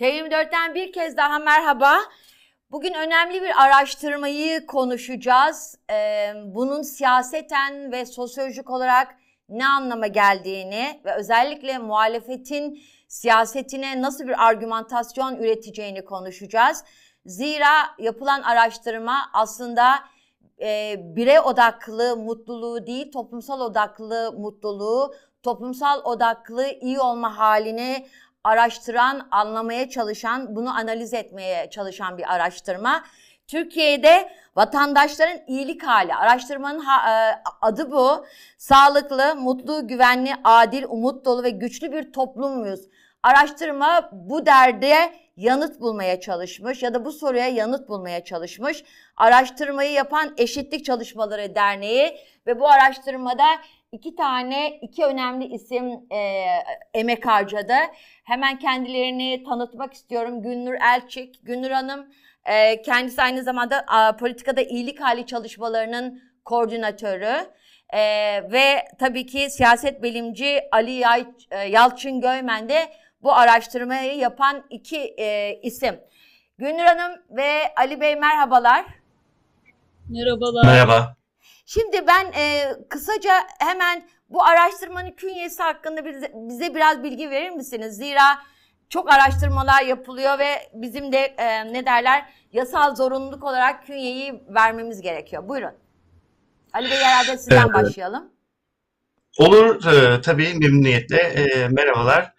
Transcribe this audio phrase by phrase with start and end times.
[0.00, 1.98] T24'ten bir kez daha merhaba.
[2.70, 5.78] Bugün önemli bir araştırmayı konuşacağız.
[5.90, 9.16] Ee, bunun siyaseten ve sosyolojik olarak
[9.48, 16.84] ne anlama geldiğini ve özellikle muhalefetin siyasetine nasıl bir argümantasyon üreteceğini konuşacağız.
[17.26, 19.94] Zira yapılan araştırma aslında
[20.62, 28.06] e, birey odaklı mutluluğu değil, toplumsal odaklı mutluluğu, toplumsal odaklı iyi olma halini
[28.44, 33.04] araştıran, anlamaya çalışan, bunu analiz etmeye çalışan bir araştırma.
[33.46, 38.26] Türkiye'de vatandaşların iyilik hali, araştırmanın e, adı bu.
[38.58, 42.80] Sağlıklı, mutlu, güvenli, adil, umut dolu ve güçlü bir toplum muyuz?
[43.22, 48.84] Araştırma bu derde yanıt bulmaya çalışmış ya da bu soruya yanıt bulmaya çalışmış.
[49.16, 52.16] Araştırmayı yapan Eşitlik Çalışmaları Derneği
[52.46, 53.46] ve bu araştırmada
[53.92, 56.46] iki tane, iki önemli isim e,
[56.94, 57.74] emek harcadı.
[58.24, 60.42] Hemen kendilerini tanıtmak istiyorum.
[60.42, 61.46] Gülnur Elçik.
[61.46, 62.06] Gülnur Hanım
[62.44, 67.36] e, kendisi aynı zamanda a, politikada iyilik hali çalışmalarının koordinatörü.
[67.90, 68.00] E,
[68.52, 75.14] ve tabii ki siyaset bilimci Ali Yay, e, Yalçın Göymen de bu araştırmayı yapan iki
[75.18, 76.00] e, isim.
[76.58, 78.84] Gülnur Hanım ve Ali Bey merhabalar.
[80.08, 80.64] Merhabalar.
[80.64, 81.19] Merhaba.
[81.72, 87.96] Şimdi ben e, kısaca hemen bu araştırmanın künyesi hakkında bize, bize biraz bilgi verir misiniz?
[87.96, 88.38] Zira
[88.88, 95.48] çok araştırmalar yapılıyor ve bizim de e, ne derler yasal zorunluluk olarak künyeyi vermemiz gerekiyor.
[95.48, 95.72] Buyurun.
[96.72, 97.74] Ali Bey herhalde sizden Evet.
[97.74, 98.32] başlayalım.
[99.38, 101.20] Olur e, tabii memnuniyetle.
[101.20, 102.34] E, merhabalar.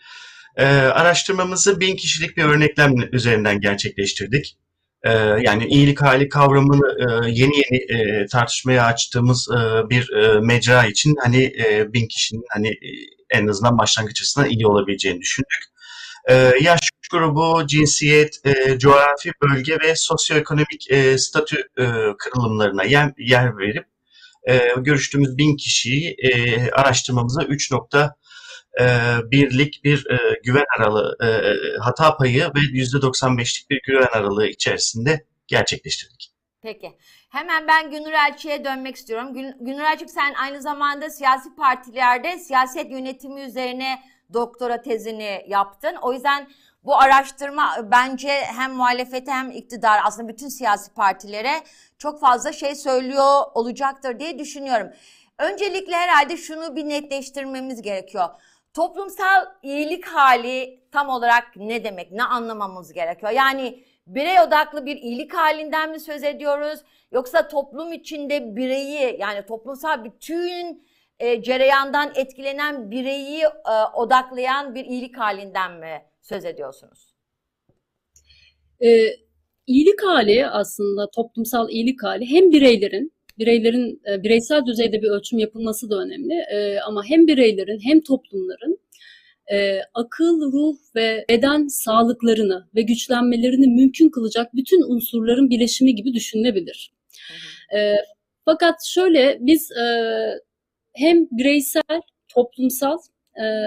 [0.55, 4.57] E, araştırmamızı bin kişilik bir örneklem üzerinden gerçekleştirdik.
[5.03, 10.85] E, yani iyilik hali kavramını e, yeni yeni e, tartışmaya açtığımız e, bir e, mecra
[10.85, 11.53] için hani
[11.93, 12.73] bin kişinin hani
[13.29, 15.71] en azından başlangıç açısından iyi olabileceğini düşündük.
[16.61, 20.87] Yaş grubu, cinsiyet, e, coğrafi bölge ve sosyoekonomik
[21.17, 21.85] statü e,
[22.17, 23.85] kırılımlarına yer, verip
[24.77, 26.17] görüştüğümüz bin kişiyi
[26.73, 27.43] araştırmamıza
[28.79, 31.27] 3.1'lik bir e, güven aralığı, e,
[31.79, 36.31] hata payı ve %95'lik bir güven aralığı içerisinde gerçekleştirdik.
[36.61, 36.97] Peki.
[37.29, 39.33] Hemen ben Günür Elçi'ye dönmek istiyorum.
[39.33, 44.01] Gün, Günür Elçik sen aynı zamanda siyasi partilerde siyaset yönetimi üzerine
[44.33, 45.95] doktora tezini yaptın.
[46.01, 46.47] O yüzden
[46.83, 51.63] bu araştırma bence hem muhalefete hem iktidar aslında bütün siyasi partilere
[51.97, 54.87] çok fazla şey söylüyor olacaktır diye düşünüyorum.
[55.37, 58.29] Öncelikle herhalde şunu bir netleştirmemiz gerekiyor.
[58.73, 62.11] Toplumsal iyilik hali tam olarak ne demek?
[62.11, 63.31] Ne anlamamız gerekiyor?
[63.31, 66.79] Yani birey odaklı bir iyilik halinden mi söz ediyoruz?
[67.11, 70.87] Yoksa toplum içinde bireyi yani toplumsal bütün
[71.19, 77.13] e, cereyandan etkilenen bireyi e, odaklayan bir iyilik halinden mi söz ediyorsunuz?
[78.83, 79.15] Ee,
[79.67, 85.89] iyilik hali aslında toplumsal iyilik hali hem bireylerin bireylerin e, bireysel düzeyde bir ölçüm yapılması
[85.89, 88.79] da önemli E, ama hem bireylerin hem toplumların
[89.51, 96.93] e, akıl, ruh ve beden sağlıklarını ve güçlenmelerini mümkün kılacak bütün unsurların birleşimi gibi düşünülebilir.
[97.75, 97.95] E,
[98.45, 99.85] fakat şöyle biz e,
[100.93, 102.97] hem bireysel, toplumsal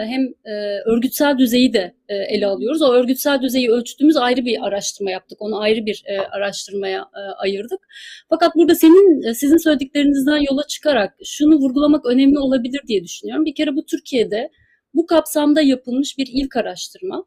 [0.07, 0.53] hem e,
[0.87, 2.83] örgütsel düzeyi de e, ele alıyoruz.
[2.83, 5.43] O örgütsel düzeyi ölçtüğümüz ayrı bir araştırma yaptık.
[5.43, 7.81] Onu ayrı bir e, araştırmaya e, ayırdık.
[8.29, 13.45] Fakat burada senin e, sizin söylediklerinizden yola çıkarak şunu vurgulamak önemli olabilir diye düşünüyorum.
[13.45, 14.51] Bir kere bu Türkiye'de
[14.95, 17.25] bu kapsamda yapılmış bir ilk araştırma.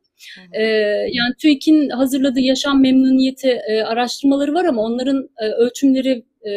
[0.53, 0.63] Ee,
[1.11, 6.51] yani TÜİK'in hazırladığı yaşam memnuniyeti e, araştırmaları var ama onların e, ölçümleri e,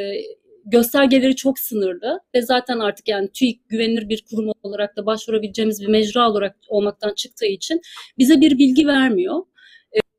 [0.70, 5.88] göstergeleri çok sınırlı ve zaten artık yani TÜİK güvenilir bir kurum olarak da başvurabileceğimiz bir
[5.88, 7.80] mecra olarak olmaktan çıktığı için
[8.18, 9.42] bize bir bilgi vermiyor.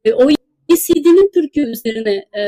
[0.06, 2.44] E, OECD'nin Türkiye üzerine e,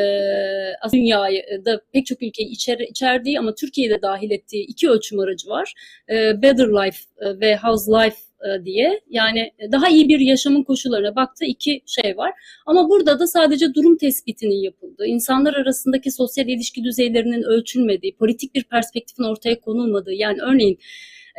[0.93, 5.73] dünyayı da pek çok ülkeyi içer, içerdiği ama Türkiye'de dahil ettiği iki ölçüm aracı var.
[6.09, 8.32] E, Better Life e, ve House Life e,
[8.65, 12.31] diye yani daha iyi bir yaşamın koşullarına baktığı iki şey var.
[12.65, 18.63] Ama burada da sadece durum tespitinin yapıldığı, insanlar arasındaki sosyal ilişki düzeylerinin ölçülmediği, politik bir
[18.63, 20.79] perspektifin ortaya konulmadığı yani örneğin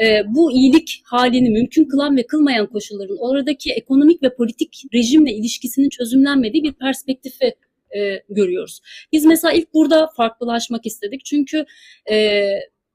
[0.03, 5.89] e, bu iyilik halini mümkün kılan ve kılmayan koşulların oradaki ekonomik ve politik rejimle ilişkisinin
[5.89, 7.55] çözümlenmediği bir perspektifi
[7.97, 8.81] e, görüyoruz.
[9.12, 11.65] Biz mesela ilk burada farklılaşmak istedik çünkü
[12.11, 12.45] e,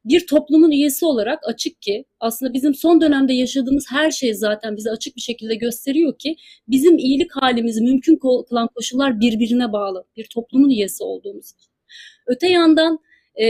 [0.09, 4.91] bir toplumun üyesi olarak açık ki aslında bizim son dönemde yaşadığımız her şey zaten bize
[4.91, 6.35] açık bir şekilde gösteriyor ki
[6.67, 8.19] bizim iyilik halimizi mümkün
[8.49, 11.51] kılan koşullar birbirine bağlı bir toplumun üyesi olduğumuz.
[12.27, 12.99] Öte yandan
[13.41, 13.45] e,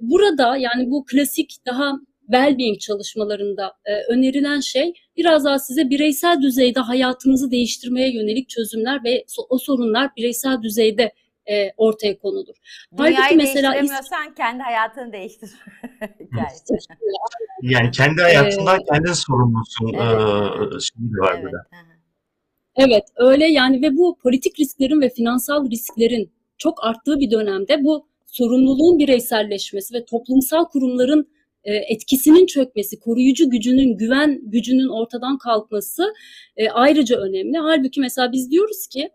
[0.00, 1.92] burada yani bu klasik daha
[2.28, 9.24] well-being çalışmalarında e, önerilen şey biraz daha size bireysel düzeyde hayatınızı değiştirmeye yönelik çözümler ve
[9.48, 11.12] o sorunlar bireysel düzeyde
[11.50, 12.54] e, ortaya konulur.
[12.96, 15.50] Halbuki Dünyayı mesela değiştiremiyorsan kendi hayatını değiştir.
[17.62, 20.76] Yani kendi hayatından kendin sorumlusun Evet.
[20.76, 21.52] e, şeyi de var Evet.
[21.52, 21.88] hı.
[22.76, 28.08] Evet öyle yani ve bu politik risklerin ve finansal risklerin çok arttığı bir dönemde bu
[28.26, 31.28] sorumluluğun bireyselleşmesi ve toplumsal kurumların
[31.64, 36.14] e, etkisinin çökmesi, koruyucu gücünün, güven gücünün ortadan kalkması
[36.56, 37.58] e, ayrıca önemli.
[37.58, 39.10] Halbuki mesela biz diyoruz ki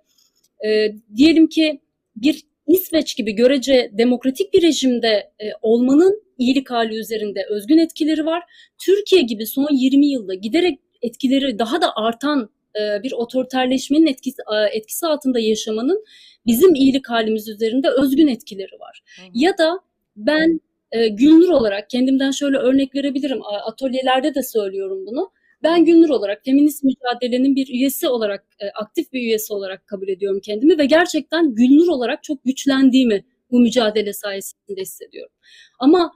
[0.66, 0.70] e,
[1.16, 1.82] diyelim ki
[2.16, 8.44] bir İsveç gibi görece demokratik bir rejimde e, olmanın iyilik hali üzerinde özgün etkileri var.
[8.86, 14.78] Türkiye gibi son 20 yılda giderek etkileri daha da artan e, bir otoriterleşmenin etkisi, e,
[14.78, 16.06] etkisi altında yaşamanın
[16.46, 19.04] bizim iyilik halimiz üzerinde özgün etkileri var.
[19.18, 19.22] Hı.
[19.34, 19.80] Ya da
[20.16, 20.60] ben
[20.92, 23.40] e, Gülnur olarak kendimden şöyle örnek verebilirim.
[23.44, 25.32] Atölyelerde de söylüyorum bunu.
[25.64, 30.40] Ben Gülnur olarak feminist mücadelenin bir üyesi olarak, e, aktif bir üyesi olarak kabul ediyorum
[30.44, 35.32] kendimi ve gerçekten Gülnur olarak çok güçlendiğimi bu mücadele sayesinde hissediyorum.
[35.80, 36.12] Ama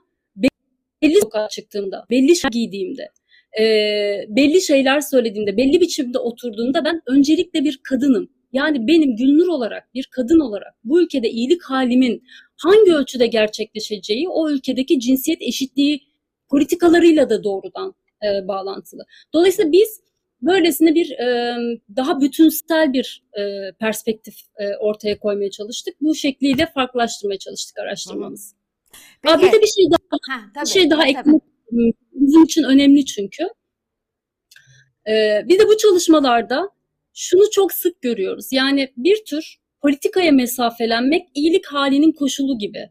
[1.02, 3.08] belli sokağa çıktığımda, belli şey giydiğimde,
[3.60, 3.64] e,
[4.28, 8.28] belli şeyler söylediğimde, belli biçimde oturduğumda ben öncelikle bir kadınım.
[8.52, 12.22] Yani benim Gülnur olarak, bir kadın olarak bu ülkede iyilik halimin
[12.56, 16.00] hangi ölçüde gerçekleşeceği o ülkedeki cinsiyet eşitliği
[16.48, 19.02] politikalarıyla da doğrudan e, bağlantılı.
[19.34, 20.00] Dolayısıyla biz
[20.42, 21.56] böylesine bir e,
[21.96, 25.94] daha bütünsel bir e, perspektif e, ortaya koymaya çalıştık.
[26.00, 28.56] Bu şekliyle farklılaştırmaya çalıştık araştırmamızı.
[29.26, 29.52] Aa, bir Peki.
[29.52, 31.42] de bir şey daha Ha, bir tabii, şey daha eklemek
[32.12, 33.44] bizim için önemli çünkü.
[35.08, 36.70] Ee, bir de bu çalışmalarda
[37.14, 38.52] şunu çok sık görüyoruz.
[38.52, 42.90] Yani bir tür politikaya mesafelenmek iyilik halinin koşulu gibi.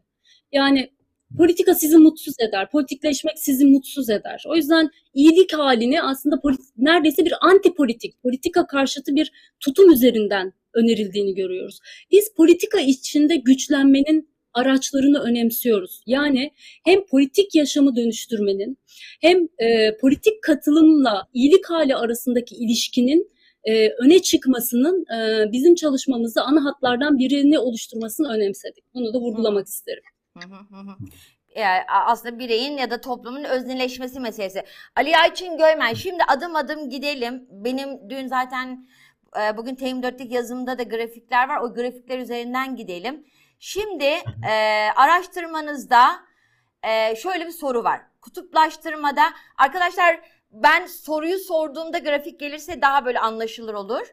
[0.52, 0.90] Yani
[1.36, 4.44] politika sizi mutsuz eder, politikleşmek sizi mutsuz eder.
[4.48, 6.40] O yüzden iyilik halini aslında
[6.76, 11.78] neredeyse bir anti politik, politika karşıtı bir tutum üzerinden önerildiğini görüyoruz.
[12.10, 16.02] Biz politika içinde güçlenmenin araçlarını önemsiyoruz.
[16.06, 16.50] Yani
[16.84, 18.78] hem politik yaşamı dönüştürmenin
[19.20, 23.30] hem e, politik katılımla iyilik hali arasındaki ilişkinin
[23.64, 28.84] e, öne çıkmasının e, bizim çalışmamızda ana hatlardan birini oluşturmasını önemsedik.
[28.94, 30.02] Bunu da vurgulamak isterim.
[31.56, 34.64] Yani a- aslında bireyin ya da toplumun özneleşmesi meselesi.
[34.96, 37.46] Ali Ayçin Göymen şimdi adım adım gidelim.
[37.50, 38.88] Benim dün zaten
[39.40, 41.60] e, bugün TM4'lik yazımda da grafikler var.
[41.60, 43.26] O grafikler üzerinden gidelim.
[43.58, 44.04] Şimdi
[44.48, 44.52] e,
[44.96, 46.20] araştırmanızda
[46.82, 48.00] e, şöyle bir soru var.
[48.20, 49.22] Kutuplaştırmada
[49.58, 50.20] arkadaşlar
[50.50, 54.06] ben soruyu sorduğumda grafik gelirse daha böyle anlaşılır olur.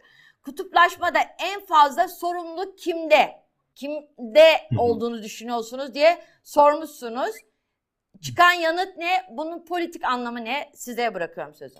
[0.45, 3.44] Kutuplaşmada en fazla sorumluluk kimde?
[3.75, 7.35] Kimde olduğunu düşünüyorsunuz diye sormuşsunuz.
[8.21, 9.25] Çıkan yanıt ne?
[9.31, 10.71] Bunun politik anlamı ne?
[10.75, 11.79] Size bırakıyorum sözü.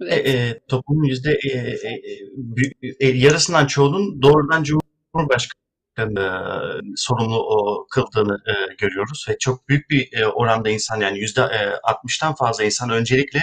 [0.00, 0.26] Evet.
[0.26, 1.90] E, e, toplumun yüzde e, e,
[2.82, 9.90] e, e, yarısından çoğunun doğrudan Cumhurbaşkanı e, sorumlu o, kıldığını e, görüyoruz ve çok büyük
[9.90, 13.40] bir e, oranda insan yani yüzde e, 60'tan fazla insan öncelikle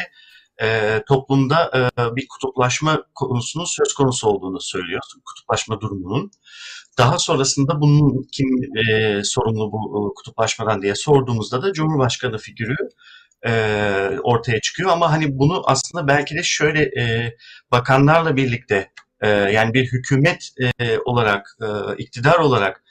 [0.62, 5.01] e, toplumda e, bir kutuplaşma konusunun söz konusu olduğunu söylüyor.
[5.25, 6.31] Kutuplaşma durumunun.
[6.98, 12.75] Daha sonrasında bunun kim e, sorumlu bu e, kutuplaşmadan diye sorduğumuzda da Cumhurbaşkanı figürü
[13.45, 13.51] e,
[14.24, 14.89] ortaya çıkıyor.
[14.89, 17.36] Ama hani bunu aslında belki de şöyle e,
[17.72, 18.91] bakanlarla birlikte
[19.22, 21.67] e, yani bir hükümet e, olarak, e,
[21.98, 22.84] iktidar olarak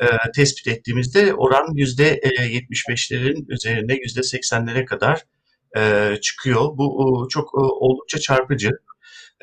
[0.00, 5.22] e, tespit ettiğimizde oran yüzde e, 75'lerin üzerinde yüzde 80'lere kadar
[5.76, 6.60] e, çıkıyor.
[6.76, 8.70] Bu e, çok e, oldukça çarpıcı.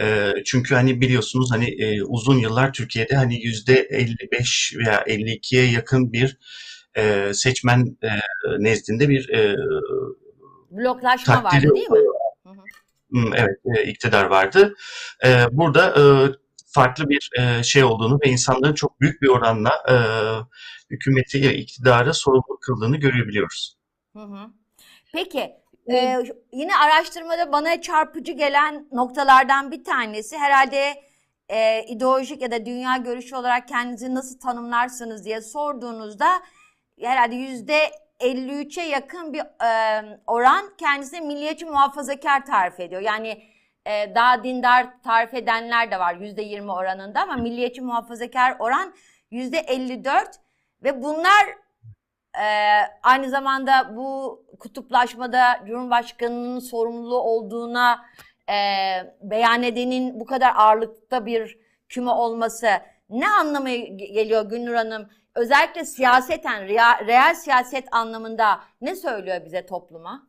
[0.01, 6.13] E, çünkü hani biliyorsunuz hani e, uzun yıllar Türkiye'de hani yüzde 55 veya 52'ye yakın
[6.13, 6.37] bir
[6.97, 8.09] e, seçmen e,
[8.59, 9.55] nezdinde bir e,
[10.71, 11.99] Bloklaşma vardı takdiri değil mi?
[13.09, 14.75] Hmm, Evet, iktidar vardı.
[15.51, 15.95] Burada
[16.67, 17.29] farklı bir
[17.63, 19.71] şey olduğunu ve insanların çok büyük bir oranla
[20.89, 23.77] hükümeti, iktidarı sorumlu kıldığını görebiliyoruz.
[24.13, 24.47] Hı hı.
[25.13, 25.51] Peki
[25.91, 26.17] e,
[26.51, 31.01] yine araştırmada bana çarpıcı gelen noktalardan bir tanesi herhalde
[31.49, 36.27] e, ideolojik ya da dünya görüşü olarak kendinizi nasıl tanımlarsınız diye sorduğunuzda
[37.01, 43.01] herhalde yüzde 53'e yakın bir e, oran kendisine milliyetçi muhafazakar tarif ediyor.
[43.01, 43.43] Yani
[43.85, 48.93] e, daha dindar tarif edenler de var yüzde 20 oranında ama milliyetçi muhafazakar oran
[49.31, 50.39] yüzde 54
[50.83, 51.62] ve bunlar
[52.37, 58.05] ee, aynı zamanda bu kutuplaşmada Cumhurbaşkanı'nın sorumlu olduğuna
[58.49, 58.55] e,
[59.21, 61.57] beyan edenin bu kadar ağırlıkta bir
[61.89, 62.67] küme olması
[63.09, 65.07] ne anlamaya ge- geliyor Gülnur Hanım?
[65.35, 70.27] özellikle siyaseten, reel, reel siyaset anlamında ne söylüyor bize topluma?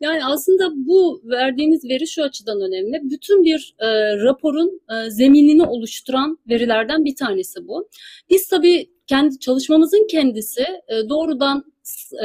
[0.00, 3.10] Yani aslında bu verdiğiniz veri şu açıdan önemli.
[3.10, 7.88] Bütün bir e, raporun e, zeminini oluşturan verilerden bir tanesi bu.
[8.30, 11.64] Biz tabii kendi çalışmamızın kendisi e, doğrudan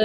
[0.00, 0.04] e,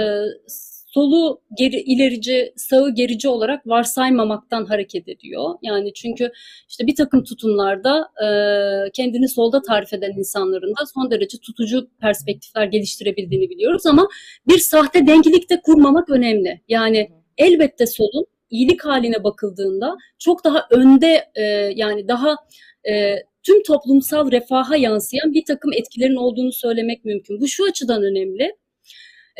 [0.96, 5.54] solu geri ilerici, sağı gerici olarak varsaymamaktan hareket ediyor.
[5.62, 6.30] Yani çünkü
[6.68, 8.28] işte bir takım tutumlarda e,
[8.92, 14.08] kendini solda tarif eden insanların da son derece tutucu perspektifler geliştirebildiğini biliyoruz ama
[14.48, 16.60] bir sahte denklik de kurmamak önemli.
[16.68, 21.42] Yani elbette solun iyilik haline bakıldığında çok daha önde e,
[21.74, 22.36] yani daha
[22.88, 27.40] e, tüm toplumsal refaha yansıyan bir takım etkilerin olduğunu söylemek mümkün.
[27.40, 28.56] Bu şu açıdan önemli.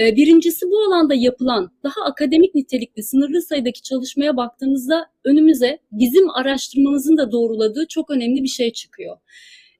[0.00, 7.16] E, birincisi bu alanda yapılan daha akademik nitelikli sınırlı sayıdaki çalışmaya baktığımızda önümüze bizim araştırmamızın
[7.16, 9.16] da doğruladığı çok önemli bir şey çıkıyor.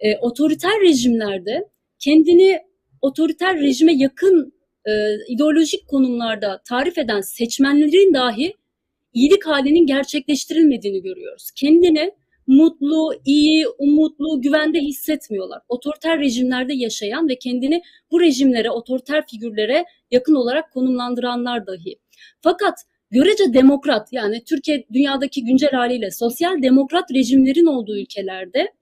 [0.00, 1.68] E, otoriter rejimlerde
[1.98, 2.58] kendini
[3.02, 4.52] otoriter rejime yakın
[4.86, 4.92] e,
[5.28, 8.54] ideolojik konumlarda tarif eden seçmenlerin dahi
[9.12, 11.50] iyilik halinin gerçekleştirilmediğini görüyoruz.
[11.56, 12.12] Kendini
[12.46, 15.62] mutlu, iyi, umutlu, güvende hissetmiyorlar.
[15.68, 21.98] Otoriter rejimlerde yaşayan ve kendini bu rejimlere, otoriter figürlere yakın olarak konumlandıranlar dahi.
[22.40, 22.74] Fakat
[23.10, 28.72] görece demokrat yani Türkiye dünyadaki güncel haliyle sosyal demokrat rejimlerin olduğu ülkelerde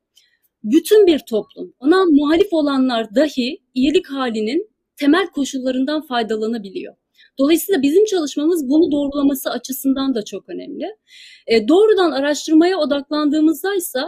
[0.64, 6.94] bütün bir toplum, ona muhalif olanlar dahi iyilik halinin temel koşullarından faydalanabiliyor.
[7.38, 10.96] Dolayısıyla bizim çalışmamız bunu doğrulaması açısından da çok önemli.
[11.46, 14.00] E, doğrudan araştırmaya odaklandığımızda ise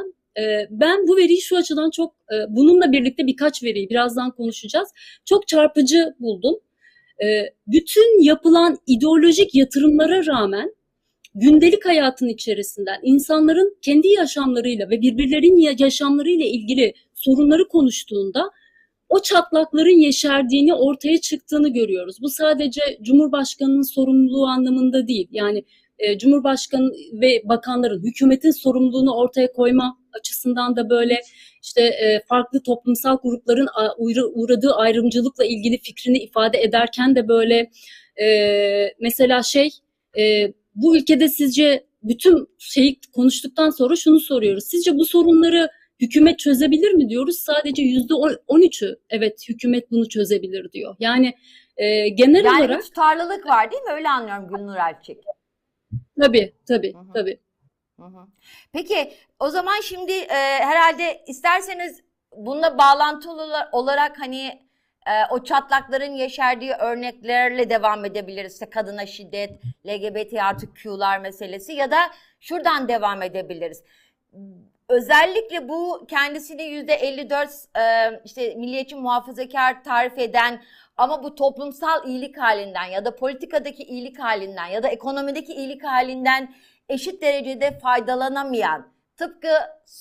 [0.70, 4.88] ben bu veriyi şu açıdan çok, e, bununla birlikte birkaç veriyi birazdan konuşacağız,
[5.24, 6.54] çok çarpıcı buldum.
[7.24, 7.26] E,
[7.66, 10.74] bütün yapılan ideolojik yatırımlara rağmen
[11.34, 18.50] gündelik hayatın içerisinden insanların kendi yaşamlarıyla ve birbirlerinin yaşamlarıyla ilgili sorunları konuştuğunda
[19.08, 22.16] o çatlakların yeşerdiğini ortaya çıktığını görüyoruz.
[22.22, 25.28] Bu sadece Cumhurbaşkanı'nın sorumluluğu anlamında değil.
[25.30, 25.64] Yani
[25.98, 31.20] e, Cumhurbaşkanı ve bakanların hükümetin sorumluluğunu ortaya koyma açısından da böyle
[31.62, 33.68] işte e, farklı toplumsal grupların
[34.34, 37.70] uğradığı ayrımcılıkla ilgili fikrini ifade ederken de böyle
[38.22, 38.26] e,
[39.00, 39.70] mesela şey
[40.18, 44.64] e, bu ülkede sizce bütün şeyi konuştuktan sonra şunu soruyoruz.
[44.64, 45.68] Sizce bu sorunları
[46.00, 47.38] hükümet çözebilir mi diyoruz.
[47.38, 48.14] Sadece yüzde
[48.46, 50.96] on üçü evet hükümet bunu çözebilir diyor.
[50.98, 51.34] Yani
[51.76, 52.70] e, genel yani olarak...
[52.70, 53.92] Yani tutarlılık var değil mi?
[53.92, 55.18] Öyle anlıyorum Gülnur Elçik.
[56.20, 57.12] Tabii tabii Hı-hı.
[57.14, 57.40] tabii.
[58.00, 58.26] Hı-hı.
[58.72, 62.00] Peki o zaman şimdi e, herhalde isterseniz
[62.36, 64.66] bununla bağlantılı olarak hani
[65.06, 68.52] e, o çatlakların yeşerdiği örneklerle devam edebiliriz.
[68.52, 71.96] İşte kadına şiddet, LGBT artık Q'lar meselesi ya da
[72.40, 73.82] şuradan devam edebiliriz
[74.88, 80.62] özellikle bu kendisini yüzde 54 e, işte milliyetçi muhafazakar tarif eden
[80.96, 86.54] ama bu toplumsal iyilik halinden ya da politikadaki iyilik halinden ya da ekonomideki iyilik halinden
[86.88, 89.48] eşit derecede faydalanamayan tıpkı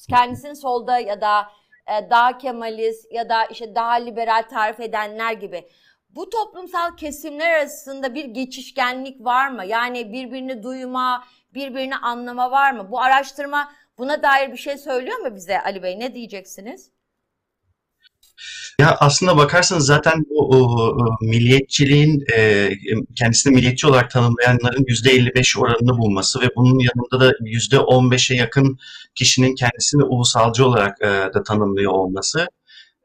[0.09, 1.47] kendisini solda ya da
[1.87, 5.69] e, daha kemalist ya da işte daha liberal tarif edenler gibi
[6.09, 9.65] bu toplumsal kesimler arasında bir geçişkenlik var mı?
[9.65, 11.23] Yani birbirini duyma,
[11.53, 12.91] birbirini anlama var mı?
[12.91, 15.99] Bu araştırma Buna dair bir şey söylüyor mu bize Ali Bey?
[15.99, 16.89] Ne diyeceksiniz?
[18.79, 22.69] Ya aslında bakarsanız zaten bu o, milliyetçiliğin e,
[23.15, 28.77] kendisini milliyetçi olarak tanımlayanların %55 oranını bulması ve bunun yanında da %15'e yakın
[29.15, 32.47] kişinin kendisini ulusalcı olarak e, da tanımlıyor olması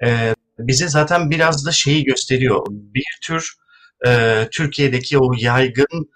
[0.04, 2.66] e, bize zaten biraz da şeyi gösteriyor.
[2.70, 3.54] Bir tür
[4.06, 6.11] e, Türkiye'deki o yaygın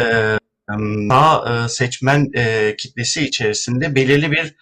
[0.00, 0.38] e,
[1.10, 2.30] sağ seçmen
[2.78, 4.54] kitlesi içerisinde belirli bir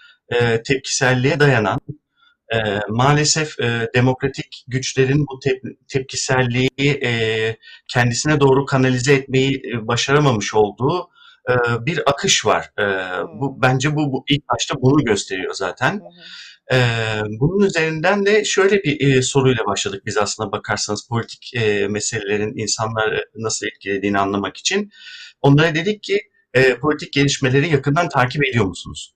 [0.64, 1.80] tepkiselliğe dayanan
[2.88, 3.58] maalesef
[3.94, 5.40] demokratik güçlerin bu
[5.88, 6.70] tepkiselliği
[7.88, 11.10] kendisine doğru kanalize etmeyi başaramamış olduğu
[11.80, 12.72] bir akış var.
[13.40, 16.00] Bu bence bu, bu ilk başta bunu gösteriyor zaten.
[17.40, 21.52] Bunun üzerinden de şöyle bir soruyla başladık biz aslında bakarsanız politik
[21.88, 24.90] meselelerin insanları nasıl etkilediğini anlamak için.
[25.42, 26.20] Onlara dedik ki
[26.54, 29.14] e, politik gelişmeleri yakından takip ediyor musunuz?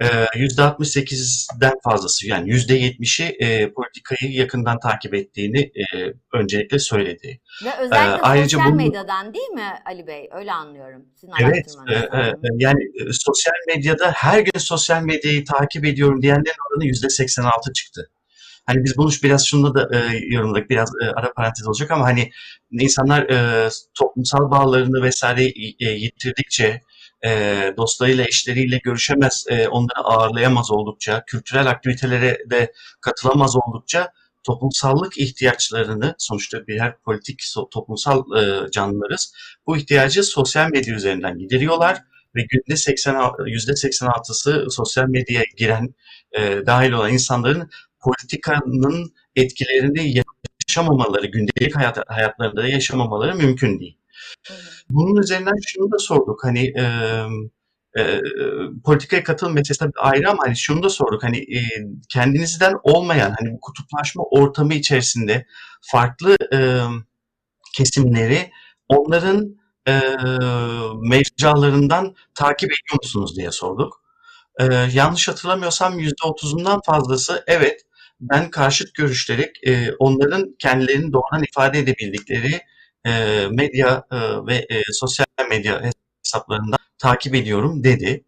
[0.00, 7.40] E, %68'den fazlası yani %70'i e, politikayı yakından takip ettiğini e, öncelikle söyledi.
[7.64, 10.28] Ve özellikle e, ayrıca sosyal bunu, medyadan değil mi Ali Bey?
[10.32, 11.06] Öyle anlıyorum.
[11.14, 11.74] Sizin evet.
[11.88, 17.72] E, e, yani e, sosyal medyada her gün sosyal medyayı takip ediyorum diyenlerin oranı %86
[17.72, 18.10] çıktı.
[18.66, 22.30] Hani biz bunu biraz şununla da e, yorumladık, biraz e, ara parantez olacak ama hani
[22.70, 25.44] insanlar e, toplumsal bağlarını vesaire
[25.80, 26.80] e, yitirdikçe,
[27.24, 27.30] e,
[27.76, 34.12] dostlarıyla, eşleriyle görüşemez, e, onları ağırlayamaz oldukça, kültürel aktivitelere de katılamaz oldukça
[34.44, 39.34] toplumsallık ihtiyaçlarını sonuçta birer politik so- toplumsal e, canlılarız.
[39.66, 42.02] Bu ihtiyacı sosyal medya üzerinden gideriyorlar
[42.36, 45.94] ve günde 80 %86'sı sosyal medyaya giren
[46.32, 50.14] e, dahil olan insanların politikanın etkilerini
[50.68, 53.98] yaşamamaları, gündelik hayat, hayatlarında yaşamamaları mümkün değil.
[54.90, 56.84] Bunun üzerinden şunu da sorduk hani e,
[57.98, 58.20] e,
[58.84, 61.60] politikaya katılım meselesi tabii ayrı ama hani şunu da sorduk hani e,
[62.08, 65.46] kendinizden olmayan hani bu kutuplaşma ortamı içerisinde
[65.80, 66.80] farklı e,
[67.76, 68.50] kesimleri
[68.88, 69.56] onların
[69.88, 70.00] e,
[71.08, 74.04] mecralarından takip ediyor musunuz diye sorduk.
[74.60, 77.80] E, yanlış hatırlamıyorsam %30'undan fazlası evet
[78.20, 82.60] ben karşıt görüşleri e, onların kendilerini doğrudan ifade edebildikleri
[83.06, 85.82] e, medya e, ve e, sosyal medya
[86.24, 88.24] hesaplarından takip ediyorum dedi.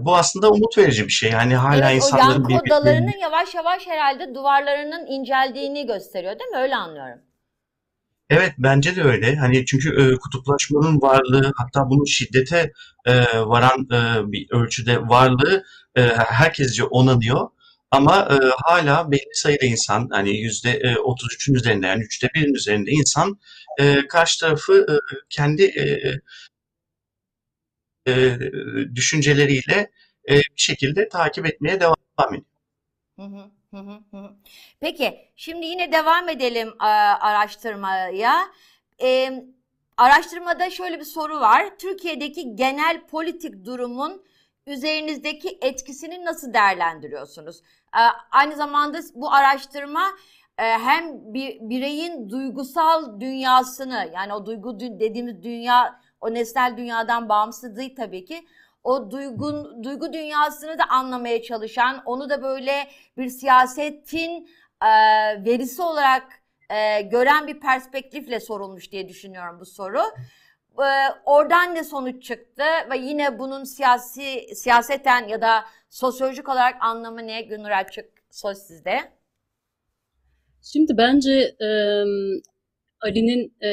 [0.00, 1.30] Bu aslında umut verici bir şey.
[1.30, 6.50] Yani hala Evet, o insanların yankı birbirlerini odalarının yavaş yavaş herhalde duvarlarının inceldiğini gösteriyor değil
[6.50, 6.58] mi?
[6.58, 7.18] Öyle anlıyorum.
[8.32, 9.36] Evet bence de öyle.
[9.36, 12.72] Hani çünkü e, kutuplaşmanın varlığı hatta bunun şiddete
[13.06, 15.64] e, varan e, bir ölçüde varlığı
[15.96, 17.48] e, herkesce onanıyor.
[17.92, 22.90] Ama e, hala belli sayıda insan hani yüzde e, 33'ün üzerinde yani üçte birin üzerinde
[22.90, 23.38] insan
[23.80, 24.94] e, karşı tarafı e,
[25.30, 26.12] kendi e,
[28.12, 28.38] e,
[28.94, 29.90] düşünceleriyle
[30.28, 31.96] e, bir şekilde takip etmeye devam
[32.28, 32.44] ediyor.
[33.18, 34.30] Hı hı, hı.
[34.80, 38.38] Peki, şimdi yine devam edelim e, araştırmaya.
[39.02, 39.32] E,
[39.96, 41.78] araştırmada şöyle bir soru var.
[41.78, 44.24] Türkiye'deki genel politik durumun
[44.66, 47.62] üzerinizdeki etkisini nasıl değerlendiriyorsunuz?
[47.96, 50.02] E, aynı zamanda bu araştırma
[50.58, 57.76] e, hem bir bireyin duygusal dünyasını yani o duygu dediğimiz dünya o nesnel dünyadan bağımsız
[57.76, 58.46] değil tabii ki.
[58.84, 64.48] O duygun, duygu dünyasını da anlamaya çalışan, onu da böyle bir siyasetin
[64.82, 64.88] e,
[65.44, 70.02] verisi olarak e, gören bir perspektifle sorulmuş diye düşünüyorum bu soru.
[71.24, 77.42] Oradan ne sonuç çıktı ve yine bunun siyasi siyaseten ya da sosyolojik olarak anlamı ne?
[77.42, 78.98] Günür Açık söz sizde.
[80.62, 81.68] Şimdi bence e,
[83.00, 83.68] Ali'nin e,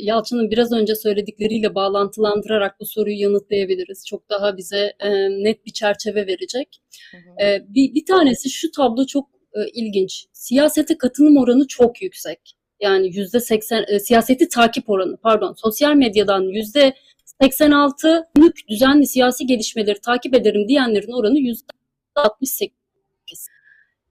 [0.00, 4.06] Yalçın'ın biraz önce söyledikleriyle bağlantılandırarak bu soruyu yanıtlayabiliriz.
[4.06, 5.10] Çok daha bize e,
[5.44, 6.82] net bir çerçeve verecek.
[7.10, 7.46] Hı hı.
[7.46, 10.26] E, bir, bir tanesi şu tablo çok e, ilginç.
[10.32, 12.56] Siyasete katılım oranı çok yüksek.
[12.80, 16.94] Yani yüzde seksen siyaseti takip oranı pardon sosyal medyadan yüzde
[17.40, 21.66] 86 günlük düzenli siyasi gelişmeleri takip ederim diyenlerin oranı yüzde
[22.14, 23.48] 68.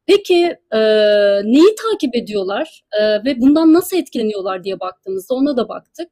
[0.06, 0.80] Peki e,
[1.44, 6.10] neyi takip ediyorlar e, ve bundan nasıl etkileniyorlar diye baktığımızda ona da baktık.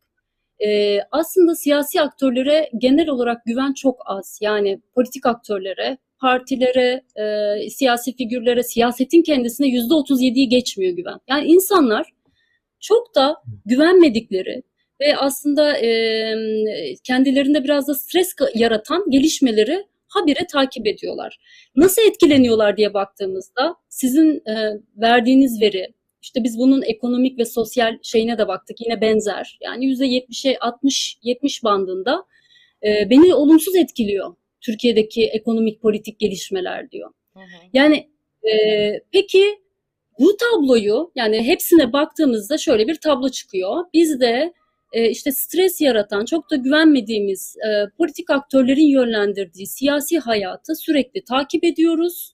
[0.59, 4.39] E, aslında siyasi aktörlere genel olarak güven çok az.
[4.41, 11.19] Yani politik aktörlere, partilere, e, siyasi figürlere, siyasetin kendisine yüzde 37'yi geçmiyor güven.
[11.29, 12.13] Yani insanlar
[12.79, 14.63] çok da güvenmedikleri
[15.01, 16.35] ve aslında e,
[17.03, 21.39] kendilerinde biraz da stres yaratan gelişmeleri habire takip ediyorlar.
[21.75, 25.87] Nasıl etkileniyorlar diye baktığımızda sizin e, verdiğiniz veri,
[26.21, 29.57] işte biz bunun ekonomik ve sosyal şeyine de baktık yine benzer.
[29.61, 32.25] Yani %70'e 60-70 bandında
[32.83, 37.09] e, beni olumsuz etkiliyor Türkiye'deki ekonomik politik gelişmeler diyor.
[37.33, 37.43] Hı hı.
[37.73, 38.09] Yani
[38.43, 38.53] e,
[39.11, 39.43] peki
[40.19, 43.85] bu tabloyu yani hepsine baktığımızda şöyle bir tablo çıkıyor.
[43.93, 44.53] Bizde
[44.93, 51.63] e, işte stres yaratan, çok da güvenmediğimiz e, politik aktörlerin yönlendirdiği siyasi hayatı sürekli takip
[51.63, 52.33] ediyoruz.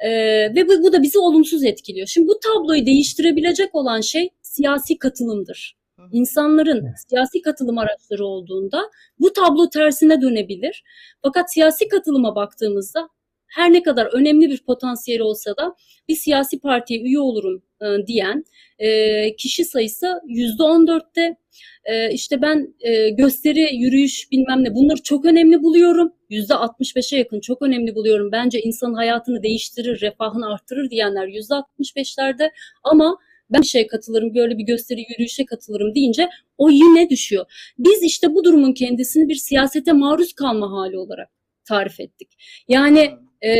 [0.00, 0.10] E,
[0.54, 2.06] ve bu, bu da bizi olumsuz etkiliyor.
[2.06, 5.78] Şimdi bu tabloyu değiştirebilecek olan şey siyasi katılımdır.
[6.12, 10.84] İnsanların siyasi katılım araçları olduğunda bu tablo tersine dönebilir.
[11.22, 13.08] Fakat siyasi katılıma baktığımızda
[13.48, 15.74] her ne kadar önemli bir potansiyeli olsa da
[16.08, 18.44] bir siyasi partiye üye olurum e, diyen
[18.78, 21.36] e, kişi sayısı yüzde on dörtte.
[21.84, 26.12] E, işte ben e, gösteri, yürüyüş bilmem ne bunları çok önemli buluyorum.
[26.30, 28.32] Yüzde altmış beşe yakın çok önemli buluyorum.
[28.32, 32.52] Bence insanın hayatını değiştirir, refahını arttırır diyenler yüzde altmış beşlerde.
[32.84, 33.16] Ama
[33.50, 37.72] ben bir şeye katılırım, böyle bir gösteri, yürüyüşe katılırım deyince o yine düşüyor.
[37.78, 41.28] Biz işte bu durumun kendisini bir siyasete maruz kalma hali olarak
[41.64, 42.28] tarif ettik.
[42.68, 43.27] Yani.
[43.44, 43.52] E,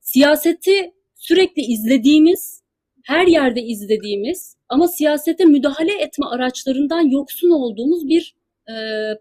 [0.00, 2.62] siyaseti sürekli izlediğimiz,
[3.04, 8.36] her yerde izlediğimiz ama siyasete müdahale etme araçlarından yoksun olduğumuz bir
[8.68, 8.74] e,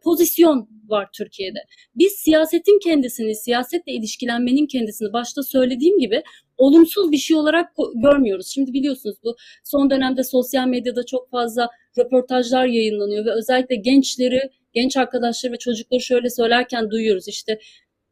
[0.03, 1.60] pozisyon var Türkiye'de.
[1.95, 6.23] Biz siyasetin kendisini, siyasetle ilişkilenmenin kendisini başta söylediğim gibi
[6.58, 8.47] olumsuz bir şey olarak görmüyoruz.
[8.47, 14.41] Şimdi biliyorsunuz bu son dönemde sosyal medyada çok fazla röportajlar yayınlanıyor ve özellikle gençleri,
[14.73, 17.27] genç arkadaşları ve çocukları şöyle söylerken duyuyoruz.
[17.27, 17.60] İşte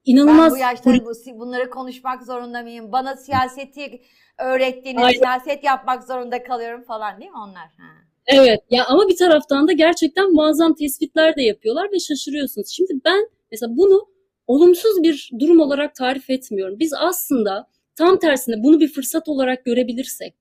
[0.07, 2.91] Ben inanılmaz bu yaşta bu, bunları konuşmak zorunda mıyım?
[2.91, 4.01] Bana siyaseti
[4.39, 5.17] öğrettiğiniz Aynen.
[5.17, 7.67] siyaset yapmak zorunda kalıyorum falan değil mi onlar?
[7.77, 8.03] Ha.
[8.27, 12.69] Evet ya ama bir taraftan da gerçekten muazzam tespitler de yapıyorlar ve şaşırıyorsunuz.
[12.69, 14.07] Şimdi ben mesela bunu
[14.47, 16.79] olumsuz bir durum olarak tarif etmiyorum.
[16.79, 20.35] Biz aslında tam tersine bunu bir fırsat olarak görebilirsek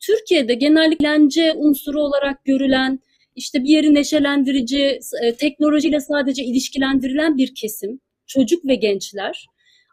[0.00, 3.00] Türkiye'de genellikle eğlence unsuru olarak görülen
[3.36, 9.46] işte bir yeri neşelendirici, e, teknolojiyle sadece ilişkilendirilen bir kesim, çocuk ve gençler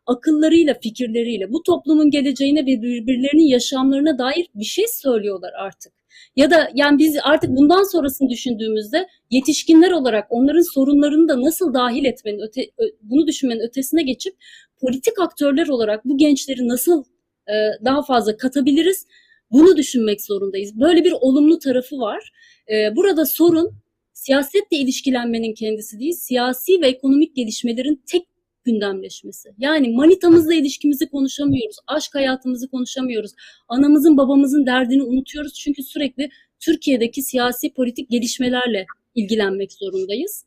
[0.06, 5.94] akıllarıyla, fikirleriyle bu toplumun geleceğine ve birbirlerinin yaşamlarına dair bir şey söylüyorlar artık.
[6.36, 12.06] Ya da yani biz artık bundan sonrasını düşündüğümüzde yetişkinler olarak onların sorunlarını da nasıl dahil
[12.06, 12.62] etmenin, öte,
[13.02, 14.36] bunu düşünmenin ötesine geçip
[14.82, 17.04] politik aktörler olarak bu gençleri nasıl
[17.48, 17.54] e,
[17.86, 19.08] daha fazla katabiliriz?
[19.52, 20.80] Bunu düşünmek zorundayız.
[20.80, 22.32] Böyle bir olumlu tarafı var.
[22.72, 23.72] E, burada sorun
[24.16, 28.24] siyasetle ilişkilenmenin kendisi değil, siyasi ve ekonomik gelişmelerin tek
[28.64, 29.50] gündemleşmesi.
[29.58, 33.32] Yani manitamızla ilişkimizi konuşamıyoruz, aşk hayatımızı konuşamıyoruz,
[33.68, 40.46] anamızın babamızın derdini unutuyoruz çünkü sürekli Türkiye'deki siyasi politik gelişmelerle ilgilenmek zorundayız.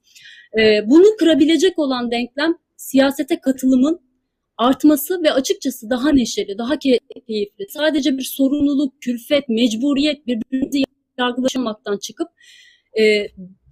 [0.59, 4.01] Ee, bunu kırabilecek olan denklem siyasete katılımın
[4.57, 7.67] artması ve açıkçası daha neşeli, daha keyifli.
[7.69, 10.83] Sadece bir sorumluluk, külfet, mecburiyet, birbirimizi
[11.19, 12.29] yargılaşamaktan çıkıp
[13.01, 13.27] e,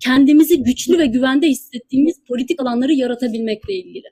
[0.04, 4.06] kendimizi güçlü ve güvende hissettiğimiz politik alanları yaratabilmekle ilgili.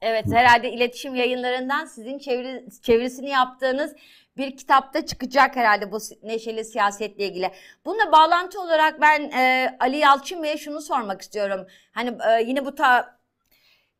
[0.00, 3.94] Evet herhalde iletişim yayınlarından sizin çeviri, çevirisini yaptığınız
[4.36, 7.50] bir kitapta çıkacak herhalde bu neşeli siyasetle ilgili.
[7.84, 11.66] Bununla bağlantı olarak ben e, Ali Yalçın Bey'e şunu sormak istiyorum.
[11.92, 13.18] Hani e, yine bu ta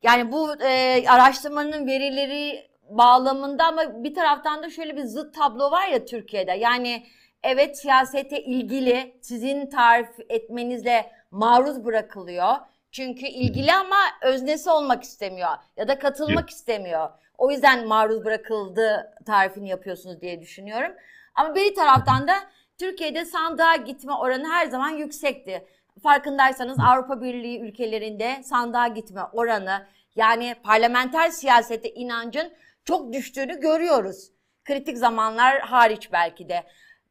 [0.03, 5.87] yani bu e, araştırmanın verileri bağlamında ama bir taraftan da şöyle bir zıt tablo var
[5.87, 6.51] ya Türkiye'de.
[6.51, 7.03] Yani
[7.43, 12.53] evet siyasete ilgili sizin tarif etmenizle maruz bırakılıyor.
[12.91, 17.09] Çünkü ilgili ama öznesi olmak istemiyor ya da katılmak istemiyor.
[17.37, 20.91] O yüzden maruz bırakıldığı tarifini yapıyorsunuz diye düşünüyorum.
[21.35, 22.33] Ama bir taraftan da
[22.77, 25.67] Türkiye'de sandığa gitme oranı her zaman yüksekti.
[26.03, 32.53] Farkındaysanız Avrupa Birliği ülkelerinde sandığa gitme oranı yani parlamenter siyasete inancın
[32.85, 34.31] çok düştüğünü görüyoruz.
[34.65, 36.63] Kritik zamanlar hariç belki de.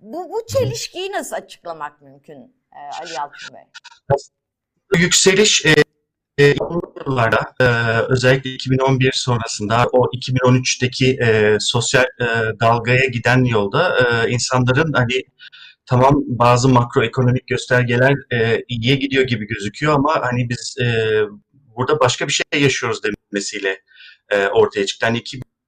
[0.02, 3.62] Bu, bu çelişkiyi nasıl açıklamak mümkün e, Ali Yalçın Bey?
[5.00, 5.74] Yükseliş e,
[6.38, 6.54] e,
[7.06, 7.64] yıllarda e,
[8.08, 12.26] özellikle 2011 sonrasında o 2013'teki e, sosyal e,
[12.60, 15.22] dalgaya giden yolda e, insanların hani
[15.86, 20.86] tamam bazı makroekonomik göstergeler e, iyiye gidiyor gibi gözüküyor ama hani biz e,
[21.76, 23.00] burada başka bir şey yaşıyoruz
[23.32, 23.80] demesiyle
[24.30, 25.06] e, ortaya çıktı.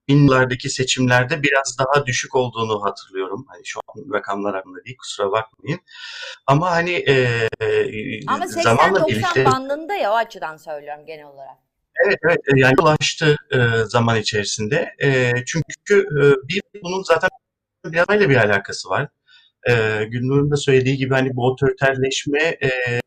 [0.08, 3.46] Hani 2000'lardaki seçimlerde biraz daha düşük olduğunu hatırlıyorum.
[3.48, 5.80] Hani şu an rakamlar aklımda değil kusura bakmayın.
[6.46, 7.48] Ama hani e,
[8.26, 11.56] Ama zamanla 80-90 birlikte bandında ya o açıdan söylüyorum genel olarak.
[12.06, 14.94] Evet, evet e, yani ulaştı e, zaman içerisinde.
[15.02, 17.30] E, çünkü e, bir bunun zaten
[17.84, 19.08] biraz öyle bir alakası var.
[19.68, 23.00] E, Gülnur'un da söylediği gibi hani bu otoriterleşme e,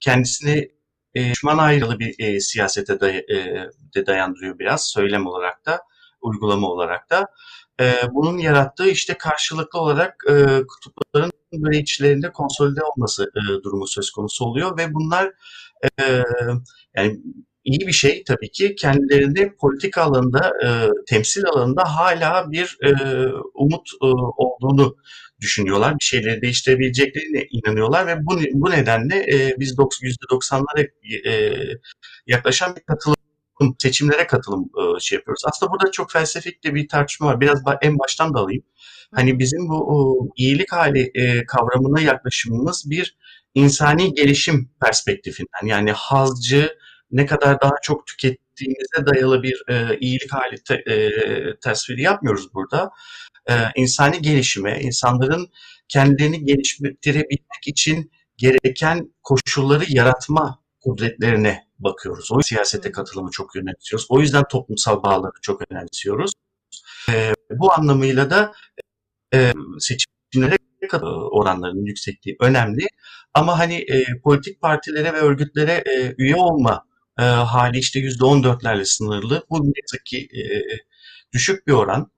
[0.00, 0.70] kendisini
[1.14, 5.80] e, düşman ayrılı bir e, siyasete day e, de dayandırıyor biraz söylem olarak da
[6.22, 7.26] uygulama olarak da.
[7.80, 14.10] E, bunun yarattığı işte karşılıklı olarak e, kutupların böyle içlerinde konsolide olması e, durumu söz
[14.10, 15.30] konusu oluyor ve bunlar
[16.00, 16.22] e,
[16.96, 17.20] yani
[17.64, 20.68] iyi bir şey tabii ki kendilerini politik alanda, e,
[21.06, 22.90] temsil alanında hala bir e,
[23.54, 24.06] umut e,
[24.36, 24.96] olduğunu
[25.40, 25.94] düşünüyorlar.
[25.98, 30.88] Bir şeyleri değiştirebileceklerine inanıyorlar ve bu, bu nedenle e, biz %90'lara
[31.28, 31.54] e,
[32.26, 33.16] yaklaşan bir katılım
[33.78, 35.42] seçimlere katılım e, şey yapıyoruz.
[35.46, 37.40] Aslında burada çok felsefik de bir tartışma var.
[37.40, 38.62] Biraz en baştan da alayım.
[39.14, 43.16] Hani bizim bu o, iyilik hali e, kavramına yaklaşımımız bir
[43.54, 45.66] insani gelişim perspektifinden.
[45.66, 46.76] Yani hazcı,
[47.10, 51.10] ne kadar daha çok tükettiğimize dayalı bir e, iyilik hali te, e,
[51.60, 52.90] tasviri yapmıyoruz burada.
[53.50, 55.48] E, insani gelişime, insanların
[55.88, 62.32] kendilerini geliştirebilmek için gereken koşulları yaratma kudretlerine bakıyoruz.
[62.32, 64.06] O siyasete katılımı çok önemsiyoruz.
[64.08, 66.32] O yüzden toplumsal bağları çok önemsiyoruz.
[67.08, 68.52] E, bu anlamıyla da
[69.34, 70.56] e, seçimlere
[71.30, 72.86] oranlarının yüksekliği önemli.
[73.34, 76.84] Ama hani e, politik partilere ve örgütlere e, üye olma
[77.18, 79.46] e, hali işte %14'lerle sınırlı.
[79.50, 80.44] Bu ne yazık ki e,
[81.32, 82.10] düşük bir oran.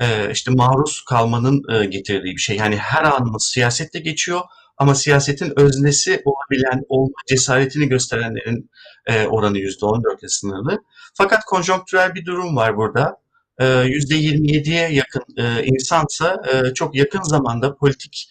[0.00, 2.56] E, işte maruz kalmanın e, getirdiği bir şey.
[2.56, 4.40] Yani her anımız siyasette geçiyor
[4.82, 8.70] ama siyasetin öznesi olabilen, olma cesaretini gösterenlerin
[9.06, 10.78] e, oranı %14'le sınırlı.
[11.14, 13.16] Fakat konjonktürel bir durum var burada.
[13.58, 18.28] E, %27'ye yakın e, insansa e, çok yakın zamanda politik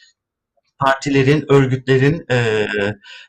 [0.79, 2.67] partilerin, örgütlerin e,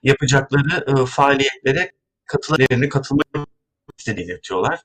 [0.02, 1.92] yapacakları e, faaliyetlere
[2.26, 3.26] katılımlarını katılmak
[3.98, 4.80] istediğini belirtiyorlar.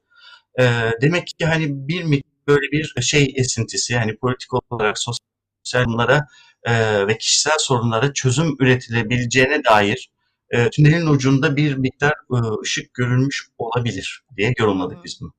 [0.59, 0.63] E,
[1.01, 6.27] demek ki hani bir böyle bir şey esintisi yani politik olarak sosyal bunlara
[6.67, 10.09] e, ve kişisel sorunlara çözüm üretilebileceğine dair
[10.49, 15.33] e, tünelin ucunda bir miktar e, ışık görülmüş olabilir diye yorumladık biz bunu.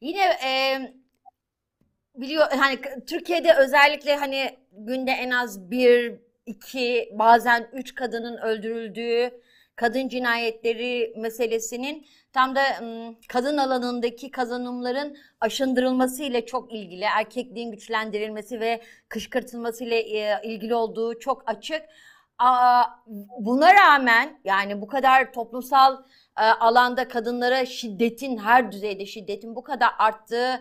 [0.00, 0.80] Yine e,
[2.14, 6.14] biliyor hani Türkiye'de özellikle hani günde en az bir,
[6.46, 9.40] iki, bazen üç kadının öldürüldüğü
[9.80, 12.62] kadın cinayetleri meselesinin tam da
[13.28, 20.04] kadın alanındaki kazanımların aşındırılması ile çok ilgili, erkekliğin güçlendirilmesi ve kışkırtılması ile
[20.44, 21.82] ilgili olduğu çok açık.
[23.38, 26.02] Buna rağmen yani bu kadar toplumsal
[26.36, 30.60] alanda kadınlara şiddetin her düzeyde şiddetin bu kadar arttığı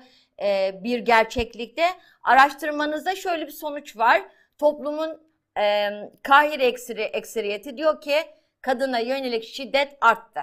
[0.84, 1.86] bir gerçeklikte
[2.24, 4.22] araştırmanızda şöyle bir sonuç var.
[4.58, 5.22] Toplumun
[5.58, 5.90] e,
[6.24, 8.16] kahir eksiri, ekseriyeti diyor ki
[8.62, 10.42] kadına yönelik şiddet arttı.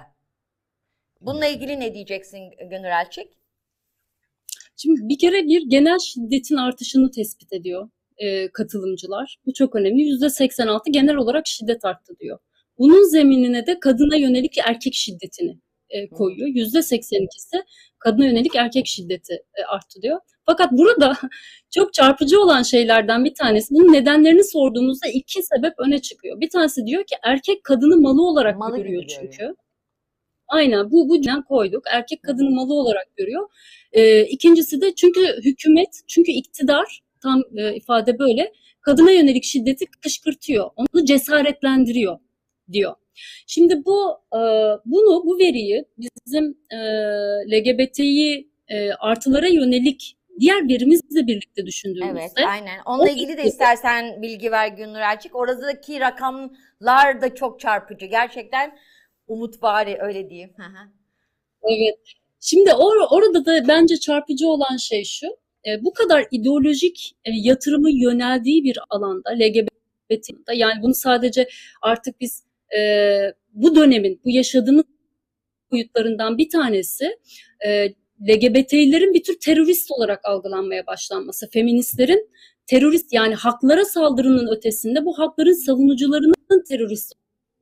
[1.20, 3.32] Bununla ilgili ne diyeceksin Gönül Elçik?
[4.76, 9.38] Şimdi bir kere bir genel şiddetin artışını tespit ediyor e, katılımcılar.
[9.46, 10.02] Bu çok önemli.
[10.02, 12.38] %86 genel olarak şiddet arttı diyor.
[12.78, 15.58] Bunun zeminine de kadına yönelik erkek şiddetini
[15.90, 16.48] e, koyuyor.
[16.48, 17.64] %82'si
[17.98, 20.20] kadına yönelik erkek şiddeti e, arttı diyor.
[20.46, 21.12] Fakat burada
[21.74, 26.40] çok çarpıcı olan şeylerden bir tanesi bunun nedenlerini sorduğumuzda iki sebep öne çıkıyor.
[26.40, 29.42] Bir tanesi diyor ki erkek kadını malı olarak malı görüyor çünkü.
[29.42, 29.54] Yani.
[30.48, 31.84] Aynen bu bu yüzden koyduk.
[31.92, 33.48] Erkek kadını malı olarak görüyor.
[33.92, 40.70] Ee, ikincisi de çünkü hükümet, çünkü iktidar tam e, ifade böyle kadına yönelik şiddeti kışkırtıyor.
[40.76, 42.18] Onu cesaretlendiriyor
[42.72, 42.94] diyor.
[43.46, 44.40] Şimdi bu e,
[44.84, 45.84] bunu bu veriyi
[46.26, 46.76] bizim e,
[47.50, 52.20] LGBT'yi e, artılara yönelik diğer verimizle birlikte düşündüğümüzde.
[52.20, 52.78] Evet aynen.
[52.86, 55.36] Onunla ilgili de istersen bilgi ver Günnur Elçik.
[55.36, 58.06] Oradaki rakamlar da çok çarpıcı.
[58.06, 58.78] Gerçekten
[59.26, 60.54] umutvari öyle diyeyim.
[61.62, 61.98] evet.
[62.40, 65.26] Şimdi or orada da bence çarpıcı olan şey şu.
[65.66, 71.48] E, bu kadar ideolojik e, yatırımı yöneldiği bir alanda LGBT'de yani bunu sadece
[71.82, 72.44] artık biz
[72.78, 72.80] e,
[73.52, 74.84] bu dönemin, bu yaşadığımız
[75.72, 77.18] boyutlarından bir tanesi
[77.66, 82.30] e, LGBT'lerin bir tür terörist olarak algılanmaya başlanması, feministlerin
[82.66, 87.12] terörist yani haklara saldırının ötesinde bu hakların savunucularının terörist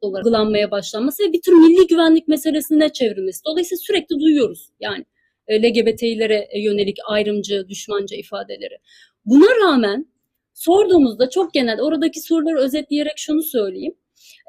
[0.00, 3.44] olarak algılanmaya başlanması ve bir tür milli güvenlik meselesine çevrilmesi.
[3.44, 5.04] Dolayısıyla sürekli duyuyoruz yani
[5.48, 8.78] e, LGBT'lere yönelik ayrımcı, düşmanca ifadeleri.
[9.24, 10.06] Buna rağmen
[10.54, 13.94] sorduğumuzda çok genel oradaki soruları özetleyerek şunu söyleyeyim.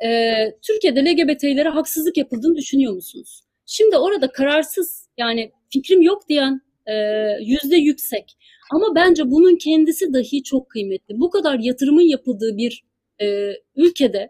[0.06, 3.42] E, Türkiye'de LGBT'lere haksızlık yapıldığını düşünüyor musunuz?
[3.66, 6.94] Şimdi orada kararsız yani fikrim yok diyen e,
[7.42, 8.38] yüzde yüksek.
[8.72, 11.20] Ama bence bunun kendisi dahi çok kıymetli.
[11.20, 12.84] Bu kadar yatırımın yapıldığı bir
[13.22, 13.26] e,
[13.76, 14.30] ülkede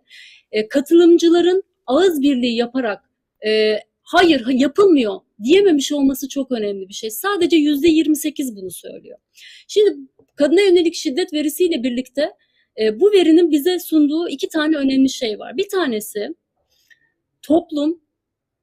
[0.52, 3.04] e, katılımcıların ağız birliği yaparak
[3.48, 7.10] e, hayır yapılmıyor diyememiş olması çok önemli bir şey.
[7.10, 9.18] Sadece yüzde 28 bunu söylüyor.
[9.68, 9.98] Şimdi
[10.36, 12.32] kadına yönelik şiddet verisiyle birlikte
[12.82, 15.58] e, bu verinin bize sunduğu iki tane önemli şey var.
[15.58, 16.30] Bir tanesi
[17.42, 18.05] toplum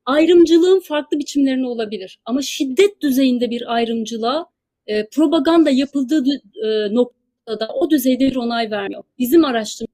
[0.06, 4.46] ayrımcılığın farklı biçimlerini olabilir ama şiddet düzeyinde bir ayrımcılığa
[4.86, 6.24] e, propaganda yapıldığı
[6.64, 9.04] e, noktada o düzeyde bir onay vermiyor.
[9.18, 9.92] Bizim araştırmamız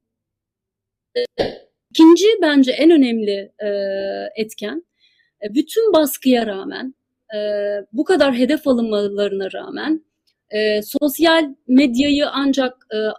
[1.90, 3.68] İkinci bence en önemli e,
[4.36, 4.84] etken
[5.42, 6.94] e, bütün baskıya rağmen
[7.34, 7.38] e,
[7.92, 10.04] bu kadar hedef alınmalarına rağmen
[10.50, 13.10] e, sosyal medyayı ancak e, e,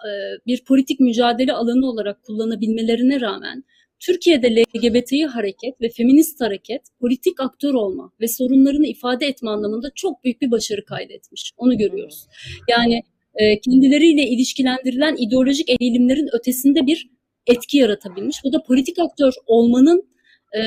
[0.48, 3.64] bir politik mücadele alanı olarak kullanabilmelerine rağmen
[4.00, 10.24] Türkiye'de LGBTİ hareket ve feminist hareket politik aktör olma ve sorunlarını ifade etme anlamında çok
[10.24, 11.52] büyük bir başarı kaydetmiş.
[11.58, 12.26] Onu görüyoruz.
[12.70, 13.04] Yani
[13.36, 17.10] e, kendileriyle ilişkilendirilen ideolojik eğilimlerin ötesinde bir
[17.48, 18.38] etki yaratabilmiş.
[18.44, 20.10] Bu da politik aktör olmanın
[20.54, 20.62] e,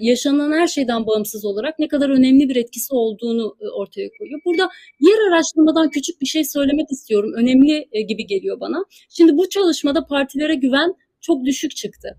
[0.00, 4.40] yaşanan her şeyden bağımsız olarak ne kadar önemli bir etkisi olduğunu e, ortaya koyuyor.
[4.44, 4.68] Burada
[5.00, 7.32] diğer araştırmadan küçük bir şey söylemek istiyorum.
[7.36, 8.84] Önemli e, gibi geliyor bana.
[9.08, 12.18] Şimdi bu çalışmada partilere güven çok düşük çıktı.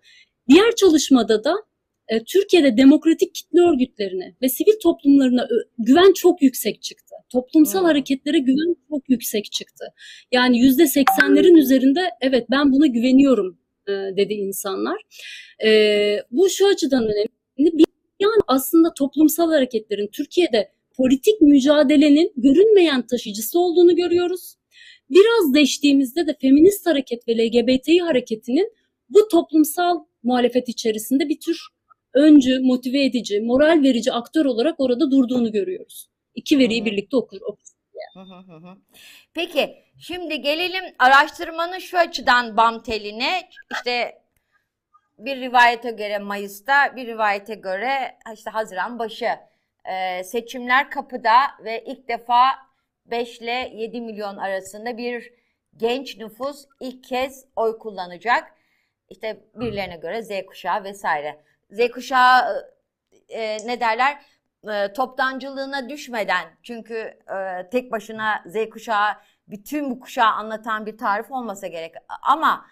[0.50, 1.56] Diğer çalışmada da
[2.08, 5.48] e, Türkiye'de demokratik kitle örgütlerine ve sivil toplumlarına
[5.80, 7.16] güven çok yüksek çıktı.
[7.32, 7.88] Toplumsal hmm.
[7.88, 9.86] hareketlere güven çok yüksek çıktı.
[10.32, 15.02] Yani yüzde seksenlerin üzerinde evet ben buna güveniyorum e, dedi insanlar.
[15.66, 15.70] E,
[16.32, 17.78] bu şu açıdan önemli.
[17.78, 17.86] Bir
[18.20, 24.56] yani aslında toplumsal hareketlerin Türkiye'de politik mücadelenin görünmeyen taşıyıcısı olduğunu görüyoruz.
[25.10, 28.72] Biraz değiştiğimizde de feminist hareket ve LGBTİ hareketinin
[29.10, 31.68] bu toplumsal muhalefet içerisinde bir tür
[32.14, 36.10] öncü, motive edici, moral verici aktör olarak orada durduğunu görüyoruz.
[36.36, 37.42] İki veriyi birlikte okur.
[37.42, 37.64] okur.
[39.34, 43.50] Peki şimdi gelelim araştırmanın şu açıdan bam teline.
[43.72, 44.22] İşte
[45.18, 49.30] bir rivayete göre Mayıs'ta, bir rivayete göre işte Haziran başı
[49.86, 52.44] e, seçimler kapıda ve ilk defa
[53.06, 55.34] 5 ile 7 milyon arasında bir
[55.78, 58.44] genç nüfus ilk kez oy kullanacak.
[59.10, 61.40] İşte birilerine göre Z kuşağı vesaire.
[61.72, 62.70] Z kuşağı
[63.30, 64.22] e, ne derler?
[64.72, 69.16] E, toptancılığına düşmeden çünkü e, tek başına Z kuşağı
[69.48, 71.94] bütün bu kuşağı anlatan bir tarif olmasa gerek.
[72.22, 72.66] Ama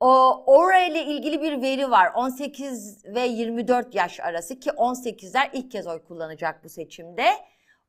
[0.00, 2.12] o orayla ilgili bir veri var.
[2.14, 7.30] 18 ve 24 yaş arası ki 18'ler ilk kez oy kullanacak bu seçimde.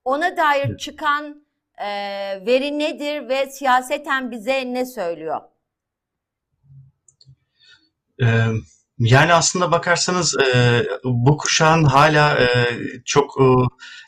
[0.05, 1.43] Ona dair çıkan
[1.77, 1.87] e,
[2.45, 5.41] veri nedir ve siyaseten bize ne söylüyor?
[8.99, 12.47] Yani aslında bakarsanız e, bu kuşağın hala e,
[13.05, 13.45] çok e,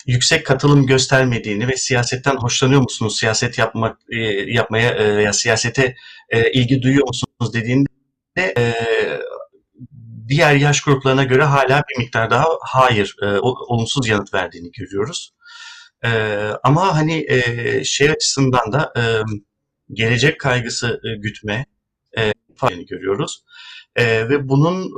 [0.07, 4.17] yüksek katılım göstermediğini ve siyasetten hoşlanıyor musunuz, siyaset yapmak e,
[4.51, 5.95] yapmaya e, veya siyasete
[6.29, 7.87] e, ilgi duyuyor musunuz dediğinde
[8.57, 8.73] e,
[10.27, 15.33] diğer yaş gruplarına göre hala bir miktar daha hayır, e, olumsuz yanıt verdiğini görüyoruz.
[16.05, 16.09] E,
[16.63, 19.03] ama hani e, şey açısından da e,
[19.93, 21.65] gelecek kaygısı e, gütme
[22.17, 22.33] e,
[22.89, 23.43] görüyoruz.
[23.95, 24.91] E, ve bunun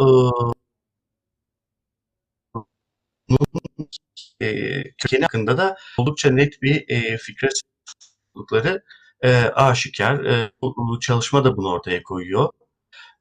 [4.42, 7.50] e, kökeni hakkında da oldukça net bir e, fikre
[8.36, 8.80] sahiplikleri
[9.24, 10.26] e, aşikar.
[10.26, 12.50] E, bu, bu çalışma da bunu ortaya koyuyor.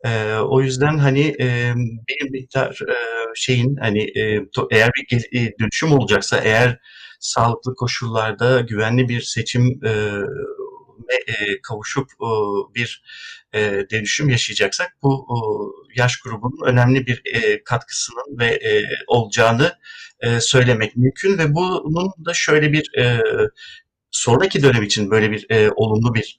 [0.05, 1.75] E, o yüzden hani e,
[2.09, 2.97] bir miktar e,
[3.35, 6.79] şeyin hani e, to, eğer bir e, dönüşüm olacaksa eğer
[7.21, 9.91] sağlıklı koşullarda güvenli bir seçim e,
[11.27, 12.29] e, kavuşup e,
[12.75, 13.03] bir
[13.55, 15.27] e, dönüşüm yaşayacaksak bu
[15.97, 17.23] yaş grubunun önemli bir
[17.65, 18.61] katkısının ve
[19.07, 19.79] olacağını
[20.41, 22.91] söylemek mümkün ve bunun da şöyle bir
[24.11, 26.39] sonraki dönem için böyle bir olumlu bir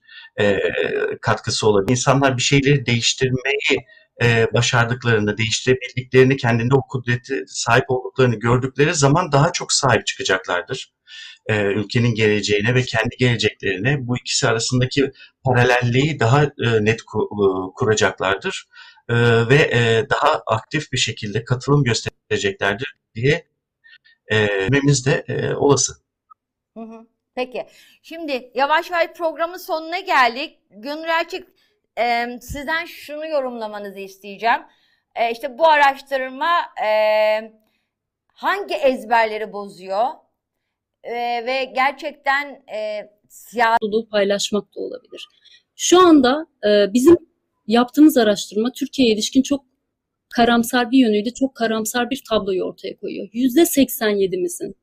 [1.22, 1.92] katkısı olabilir.
[1.92, 3.86] İnsanlar bir şeyleri değiştirmeyi
[4.24, 10.93] e, başardıklarını, değiştirebildiklerini, kendinde o kudreti sahip olduklarını gördükleri zaman daha çok sahip çıkacaklardır
[11.46, 15.12] e, ülkenin geleceğine ve kendi geleceklerine bu ikisi arasındaki
[15.44, 18.68] paralelliği daha e, net ku, e, kuracaklardır
[19.10, 19.16] e,
[19.50, 23.48] ve e, daha aktif bir şekilde katılım göstereceklerdir diye
[24.32, 24.38] e,
[25.06, 25.94] de e, olası.
[27.36, 27.66] Peki.
[28.04, 30.60] Şimdi yavaş yavaş programın sonuna geldik.
[30.70, 31.48] Gönül Erçek
[32.00, 34.62] e, sizden şunu yorumlamanızı isteyeceğim.
[35.16, 36.90] E, işte bu araştırma e,
[38.34, 40.08] hangi ezberleri bozuyor?
[41.04, 41.14] E,
[41.46, 45.28] ve gerçekten e, siyasi paylaşmak da olabilir.
[45.76, 47.18] Şu anda e, bizim
[47.68, 49.66] yaptığımız araştırma Türkiye'ye ilişkin çok
[50.36, 53.30] karamsar bir yönüyle çok karamsar bir tabloyu ortaya koyuyor.
[53.34, 54.76] Yüzde 87'mizin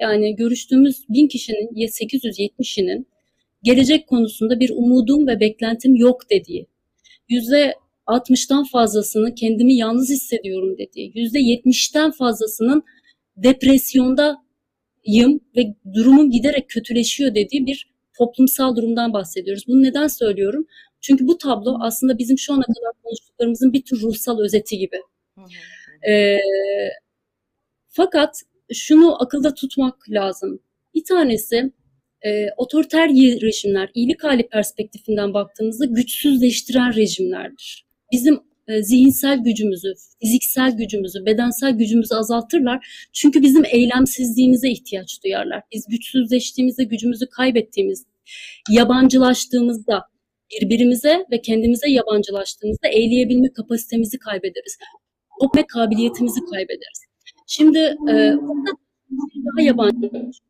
[0.00, 3.06] yani görüştüğümüz bin kişinin 870'inin
[3.62, 6.66] gelecek konusunda bir umudum ve beklentim yok dediği,
[7.28, 7.74] yüzde
[8.06, 12.82] 60'tan fazlasının kendimi yalnız hissediyorum dediği, yüzde 70'ten fazlasının
[13.36, 14.36] depresyonda
[15.06, 19.64] yım ve durumum giderek kötüleşiyor dediği bir toplumsal durumdan bahsediyoruz.
[19.68, 20.66] Bunu neden söylüyorum?
[21.00, 25.00] Çünkü bu tablo aslında bizim şu ana kadar konuştuklarımızın bir tür ruhsal özeti gibi.
[26.08, 26.38] Ee,
[27.88, 30.60] fakat şunu akılda tutmak lazım.
[30.94, 31.72] Bir tanesi
[32.24, 33.08] e, otoriter
[33.42, 37.86] rejimler, iyilik hali perspektifinden baktığımızda güçsüzleştiren rejimlerdir.
[38.12, 38.40] Bizim e,
[38.82, 43.08] zihinsel gücümüzü, fiziksel gücümüzü, bedensel gücümüzü azaltırlar.
[43.12, 45.62] Çünkü bizim eylemsizliğimize ihtiyaç duyarlar.
[45.72, 48.06] Biz güçsüzleştiğimizde, gücümüzü kaybettiğimiz,
[48.70, 50.02] yabancılaştığımızda,
[50.50, 54.78] birbirimize ve kendimize yabancılaştığımızda eyleyebilme kapasitemizi kaybederiz.
[55.40, 57.00] Okuma kabiliyetimizi kaybederiz.
[57.46, 57.78] Şimdi
[58.10, 58.34] e,
[59.46, 60.40] daha yabancılaşıyoruz.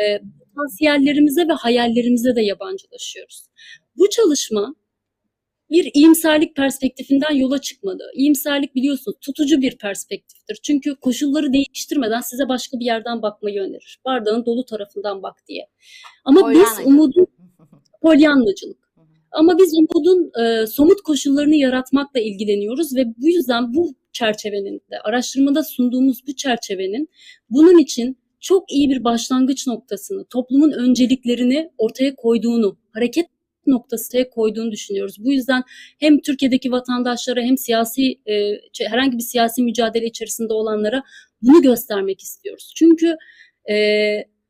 [0.00, 0.20] E,
[0.54, 3.46] potansiyellerimize ve hayallerimize de yabancılaşıyoruz.
[3.96, 4.74] Bu çalışma
[5.70, 8.02] bir iyimserlik perspektifinden yola çıkmadı.
[8.14, 10.58] İyimserlik biliyorsunuz tutucu bir perspektiftir.
[10.62, 14.00] Çünkü koşulları değiştirmeden size başka bir yerden bakmayı önerir.
[14.04, 15.66] Bardağın dolu tarafından bak diye.
[16.24, 17.26] Ama biz umudun
[18.02, 18.84] polyanlacılık.
[19.32, 25.62] Ama biz umudun e, somut koşullarını yaratmakla ilgileniyoruz ve bu yüzden bu çerçevenin de araştırmada
[25.62, 27.08] sunduğumuz bu çerçevenin
[27.50, 33.26] bunun için çok iyi bir başlangıç noktasını, toplumun önceliklerini ortaya koyduğunu, hareket
[33.66, 35.24] noktası koyduğunu düşünüyoruz.
[35.24, 35.62] Bu yüzden
[35.98, 41.02] hem Türkiye'deki vatandaşlara hem siyasi e, herhangi bir siyasi mücadele içerisinde olanlara
[41.42, 42.72] bunu göstermek istiyoruz.
[42.76, 43.16] Çünkü
[43.70, 43.76] e,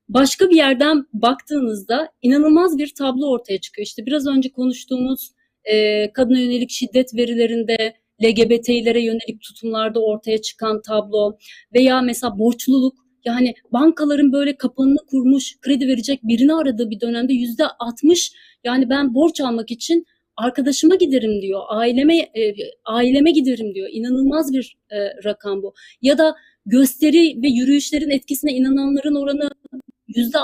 [0.08, 3.86] başka bir yerden baktığınızda inanılmaz bir tablo ortaya çıkıyor.
[3.86, 5.30] İşte biraz önce konuştuğumuz
[5.64, 11.36] e, kadına yönelik şiddet verilerinde LGBT'lere yönelik tutumlarda ortaya çıkan tablo
[11.74, 17.64] veya mesela borçluluk yani bankaların böyle kapanını kurmuş kredi verecek birini aradığı bir dönemde yüzde
[17.78, 18.32] 60
[18.64, 20.06] yani ben borç almak için
[20.36, 22.54] arkadaşıma giderim diyor, aileme e,
[22.84, 23.88] aileme giderim diyor.
[23.92, 25.74] İnanılmaz bir e, rakam bu.
[26.02, 26.34] Ya da
[26.66, 29.50] gösteri ve yürüyüşlerin etkisine inananların oranı
[30.08, 30.38] yüzde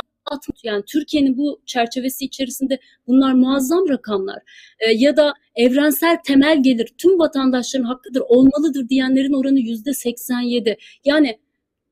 [0.63, 4.39] yani Türkiye'nin bu çerçevesi içerisinde bunlar muazzam rakamlar.
[4.81, 10.77] E, ya da evrensel temel gelir tüm vatandaşların hakkıdır, olmalıdır diyenlerin oranı yüzde 87.
[11.05, 11.39] Yani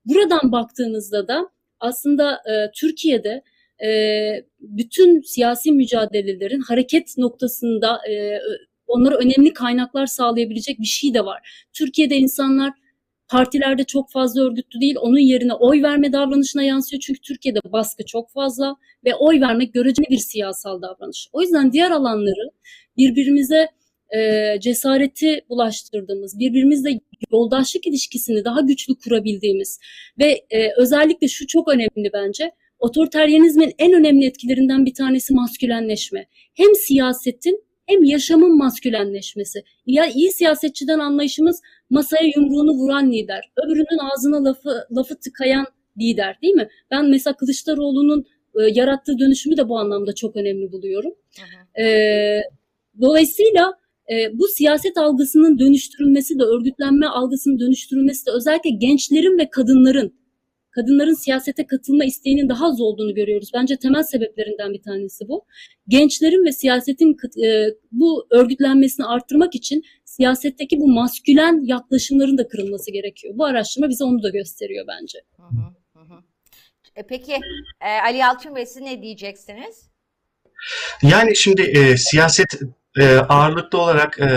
[0.09, 1.49] buradan baktığınızda da
[1.81, 3.43] aslında e, Türkiye'de
[3.85, 3.91] e,
[4.61, 8.41] bütün siyasi mücadelelerin hareket noktasında e,
[8.87, 11.67] onlara önemli kaynaklar sağlayabilecek bir şey de var.
[11.73, 12.73] Türkiye'de insanlar
[13.29, 14.97] partilerde çok fazla örgütlü değil.
[15.01, 17.01] Onun yerine oy verme davranışına yansıyor.
[17.01, 21.29] Çünkü Türkiye'de baskı çok fazla ve oy vermek göreceli bir siyasal davranış.
[21.33, 22.51] O yüzden diğer alanları
[22.97, 23.69] birbirimize
[24.17, 27.01] e, cesareti bulaştırdığımız, birbirimizle
[27.33, 29.81] yoldaşlık ilişkisini daha güçlü kurabildiğimiz
[30.19, 32.51] ve e, özellikle şu çok önemli bence.
[32.79, 36.27] Otoriteryenizmin en önemli etkilerinden bir tanesi maskülenleşme.
[36.55, 39.63] Hem siyasetin hem yaşamın maskülenleşmesi.
[39.87, 45.67] Ya iyi siyasetçiden anlayışımız masaya yumruğunu vuran lider, öbürünün ağzına lafı lafı tıkayan
[46.01, 46.69] lider değil mi?
[46.91, 48.25] Ben mesela Kılıçdaroğlu'nun
[48.61, 51.15] e, yarattığı dönüşümü de bu anlamda çok önemli buluyorum.
[51.37, 51.83] Hı hı.
[51.85, 52.43] E,
[53.01, 53.73] dolayısıyla
[54.13, 60.19] e, bu siyaset algısının dönüştürülmesi de örgütlenme algısının dönüştürülmesi de özellikle gençlerin ve kadınların
[60.71, 63.51] kadınların siyasete katılma isteğinin daha az olduğunu görüyoruz.
[63.55, 65.45] Bence temel sebeplerinden bir tanesi bu.
[65.89, 73.35] Gençlerin ve siyasetin e, bu örgütlenmesini arttırmak için siyasetteki bu maskülen yaklaşımların da kırılması gerekiyor.
[73.37, 75.19] Bu araştırma bize onu da gösteriyor bence.
[75.37, 76.21] Hı hı, hı hı.
[76.97, 77.33] E, Peki
[77.81, 79.89] e, Ali Yalçın Bey siz ne diyeceksiniz?
[81.03, 82.49] Yani şimdi e, siyaset
[83.01, 84.29] e, ağırlıklı olarak e,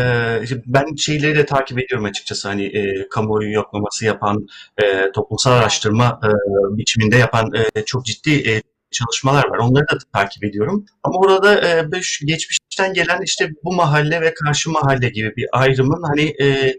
[0.66, 4.48] ben şeyleri de takip ediyorum açıkçası hani e, kamuoyu yoklaması yapan
[4.84, 6.30] e, toplumsal araştırma e,
[6.78, 9.58] biçiminde yapan e, çok ciddi e, çalışmalar var.
[9.58, 10.86] Onları da takip ediyorum.
[11.04, 11.86] Ama orada e,
[12.26, 16.76] geçmişten gelen işte bu mahalle ve karşı mahalle gibi bir ayrımın hani e,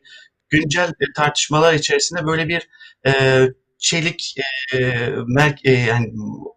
[0.51, 2.69] güncel e, tartışmalar içerisinde böyle bir
[3.07, 3.13] e,
[3.79, 4.35] çelik
[4.73, 4.79] e,
[5.19, 6.13] mer- e, yani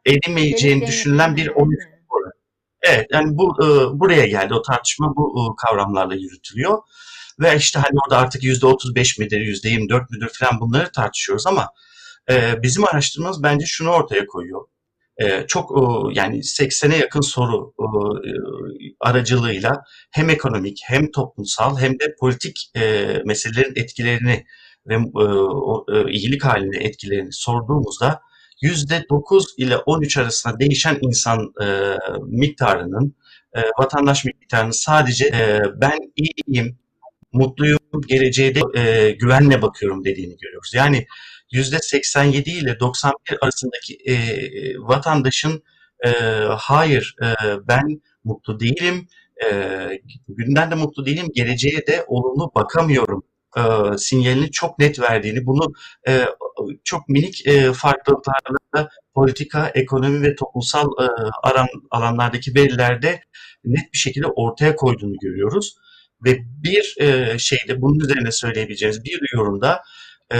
[0.05, 1.94] edemeyeceğini Delik düşünülen bir delik- oyun
[2.87, 4.53] Evet, yani bu e, buraya geldi.
[4.53, 6.77] O tartışma bu e, kavramlarla yürütülüyor.
[7.39, 11.69] Ve işte hani orada artık yüzde 35 midir, yüzde 24 müdür falan bunları tartışıyoruz ama
[12.31, 14.61] e, bizim araştırmamız bence şunu ortaya koyuyor.
[15.17, 15.81] E, çok e,
[16.19, 18.29] yani 80'e yakın soru e,
[18.99, 22.81] aracılığıyla hem ekonomik hem toplumsal hem de politik e,
[23.25, 24.45] meselelerin etkilerini
[24.87, 24.97] ve e,
[25.97, 28.21] e, iyilik halinde etkilerini sorduğumuzda
[28.63, 31.97] %9 ile 13 arasında değişen insan e,
[32.27, 33.15] miktarının,
[33.55, 36.79] e, vatandaş miktarının sadece e, ben iyiyim,
[37.31, 40.71] mutluyum, geleceğe de e, güvenle bakıyorum dediğini görüyoruz.
[40.73, 41.05] Yani
[41.51, 44.15] %87 ile 91 arasındaki e,
[44.79, 45.63] vatandaşın
[46.05, 46.09] e,
[46.57, 47.27] hayır e,
[47.67, 49.07] ben mutlu değilim,
[49.45, 49.49] e,
[50.27, 53.23] günden de mutlu değilim, geleceğe de olumlu bakamıyorum
[53.57, 53.61] e,
[53.97, 55.73] sinyalini çok net verdiğini, bunu
[56.07, 56.25] e,
[56.83, 61.05] çok minik e, farklılıklarla politika, ekonomi ve toplumsal e,
[61.43, 63.21] aran, alanlardaki verilerde
[63.65, 65.75] net bir şekilde ortaya koyduğunu görüyoruz.
[66.25, 69.81] Ve bir e, şeyde bunun üzerine söyleyebileceğimiz bir yorumda
[70.33, 70.37] e,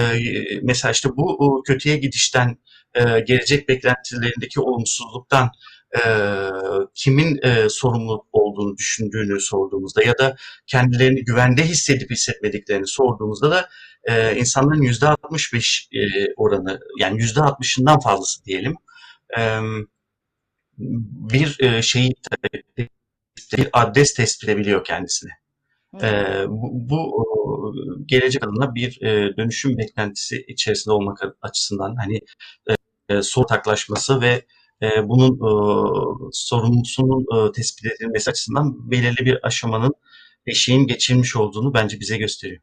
[0.61, 2.57] mesela işte bu kötüye gidişten
[2.93, 5.51] e, gelecek beklentilerindeki olumsuzluktan
[5.97, 6.09] e,
[6.93, 10.35] kimin e, sorumlu olduğunu düşündüğünü sorduğumuzda ya da
[10.67, 13.69] kendilerini güvende hissedip hissetmediklerini sorduğumuzda da
[14.03, 15.99] e, insanların yüzde 65 e,
[16.37, 18.75] oranı yani yüzde 60'ından fazlası diyelim
[19.37, 19.59] e,
[20.77, 22.13] bir e, şeyi
[23.57, 25.31] bir adres tespit edebiliyor kendisine.
[26.01, 26.07] E,
[26.47, 27.25] bu, bu
[28.05, 32.19] gelecek adına bir e, dönüşüm beklentisi içerisinde olmak açısından hani
[32.69, 32.73] e,
[33.15, 34.45] e, ortaklaşması ve
[34.81, 35.49] e, bunun e,
[36.31, 39.93] sorumlusunun e, tespit edilmesi açısından belirli bir aşamanın
[40.45, 42.61] eşiğin geçilmiş olduğunu bence bize gösteriyor.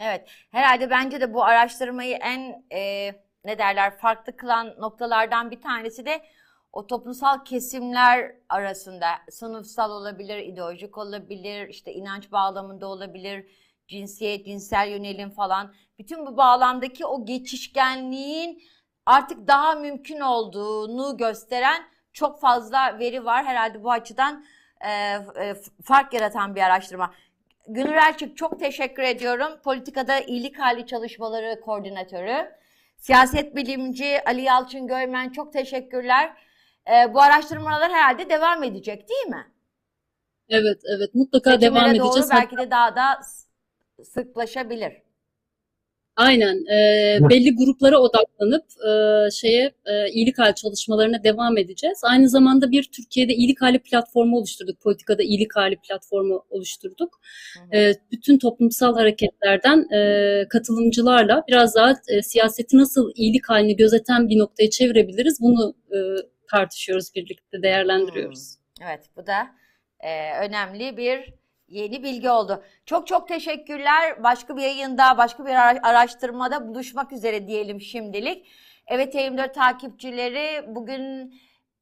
[0.00, 3.12] Evet, herhalde bence de bu araştırmayı en e,
[3.44, 6.22] ne derler farklı kılan noktalardan bir tanesi de
[6.72, 13.46] o toplumsal kesimler arasında sınıfsal olabilir, ideolojik olabilir, işte inanç bağlamında olabilir,
[13.88, 15.74] cinsiyet, cinsel yönelim falan.
[15.98, 18.62] Bütün bu bağlamdaki o geçişkenliğin
[19.06, 21.82] artık daha mümkün olduğunu gösteren
[22.12, 23.44] çok fazla veri var.
[23.44, 24.44] Herhalde bu açıdan
[24.80, 27.14] e, e, fark yaratan bir araştırma.
[27.68, 29.48] Gönül Elçik çok teşekkür ediyorum.
[29.64, 32.50] Politikada iyilik hali çalışmaları koordinatörü.
[32.96, 36.36] Siyaset bilimci Ali Yalçın Görmen çok teşekkürler.
[36.90, 39.46] Ee, bu araştırmalar herhalde devam edecek değil mi?
[40.48, 42.30] Evet, evet mutlaka Seçimlere devam doğru edeceğiz.
[42.30, 43.20] belki de daha da
[44.04, 45.02] sıklaşabilir.
[46.16, 46.56] Aynen.
[46.56, 52.00] e, belli gruplara odaklanıp e, şeye e, iyilik hali çalışmalarına devam edeceğiz.
[52.04, 54.80] Aynı zamanda bir Türkiye'de iyilik hali platformu oluşturduk.
[54.80, 57.20] Politikada iyilik hali platformu oluşturduk.
[57.72, 64.38] E, bütün toplumsal hareketlerden e, katılımcılarla biraz daha e, siyaseti nasıl iyilik halini gözeten bir
[64.38, 65.98] noktaya çevirebiliriz bunu e,
[66.50, 68.54] tartışıyoruz birlikte, değerlendiriyoruz.
[68.82, 69.46] Evet bu da
[70.00, 71.41] e, önemli bir
[71.72, 72.62] yeni bilgi oldu.
[72.86, 74.22] Çok çok teşekkürler.
[74.22, 78.46] Başka bir yayında, başka bir ara- araştırmada buluşmak üzere diyelim şimdilik.
[78.86, 81.34] Evet 24 takipçileri bugün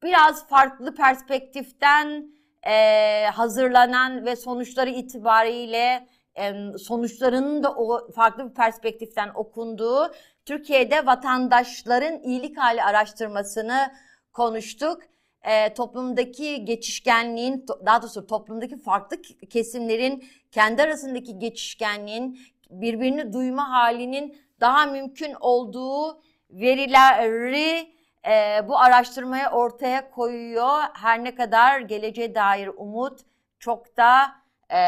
[0.03, 2.25] biraz farklı perspektiften
[2.67, 10.11] e, hazırlanan ve sonuçları itibariyle e, sonuçlarının da o farklı bir perspektiften okunduğu
[10.45, 13.91] Türkiye'de vatandaşların iyilik hali araştırmasını
[14.33, 15.01] konuştuk
[15.43, 22.39] e, toplumdaki geçişkenliğin, daha doğrusu toplumdaki farklı kesimlerin kendi arasındaki geçişkenliğin,
[22.69, 27.91] birbirini duyma halinin daha mümkün olduğu verileri
[28.27, 30.79] e, bu araştırmaya ortaya koyuyor.
[30.93, 33.19] Her ne kadar geleceğe dair umut
[33.59, 34.31] çok da
[34.73, 34.79] e,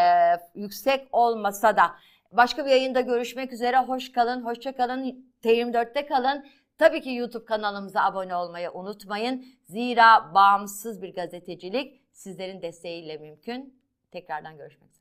[0.56, 1.92] yüksek olmasa da.
[2.32, 3.78] Başka bir yayında görüşmek üzere.
[3.78, 5.26] Hoş kalın, hoşça kalın.
[5.44, 6.46] T24'te kalın.
[6.84, 9.46] Tabii ki YouTube kanalımıza abone olmayı unutmayın.
[9.64, 13.82] Zira bağımsız bir gazetecilik sizlerin desteğiyle mümkün.
[14.12, 14.93] Tekrardan görüşmek üzere.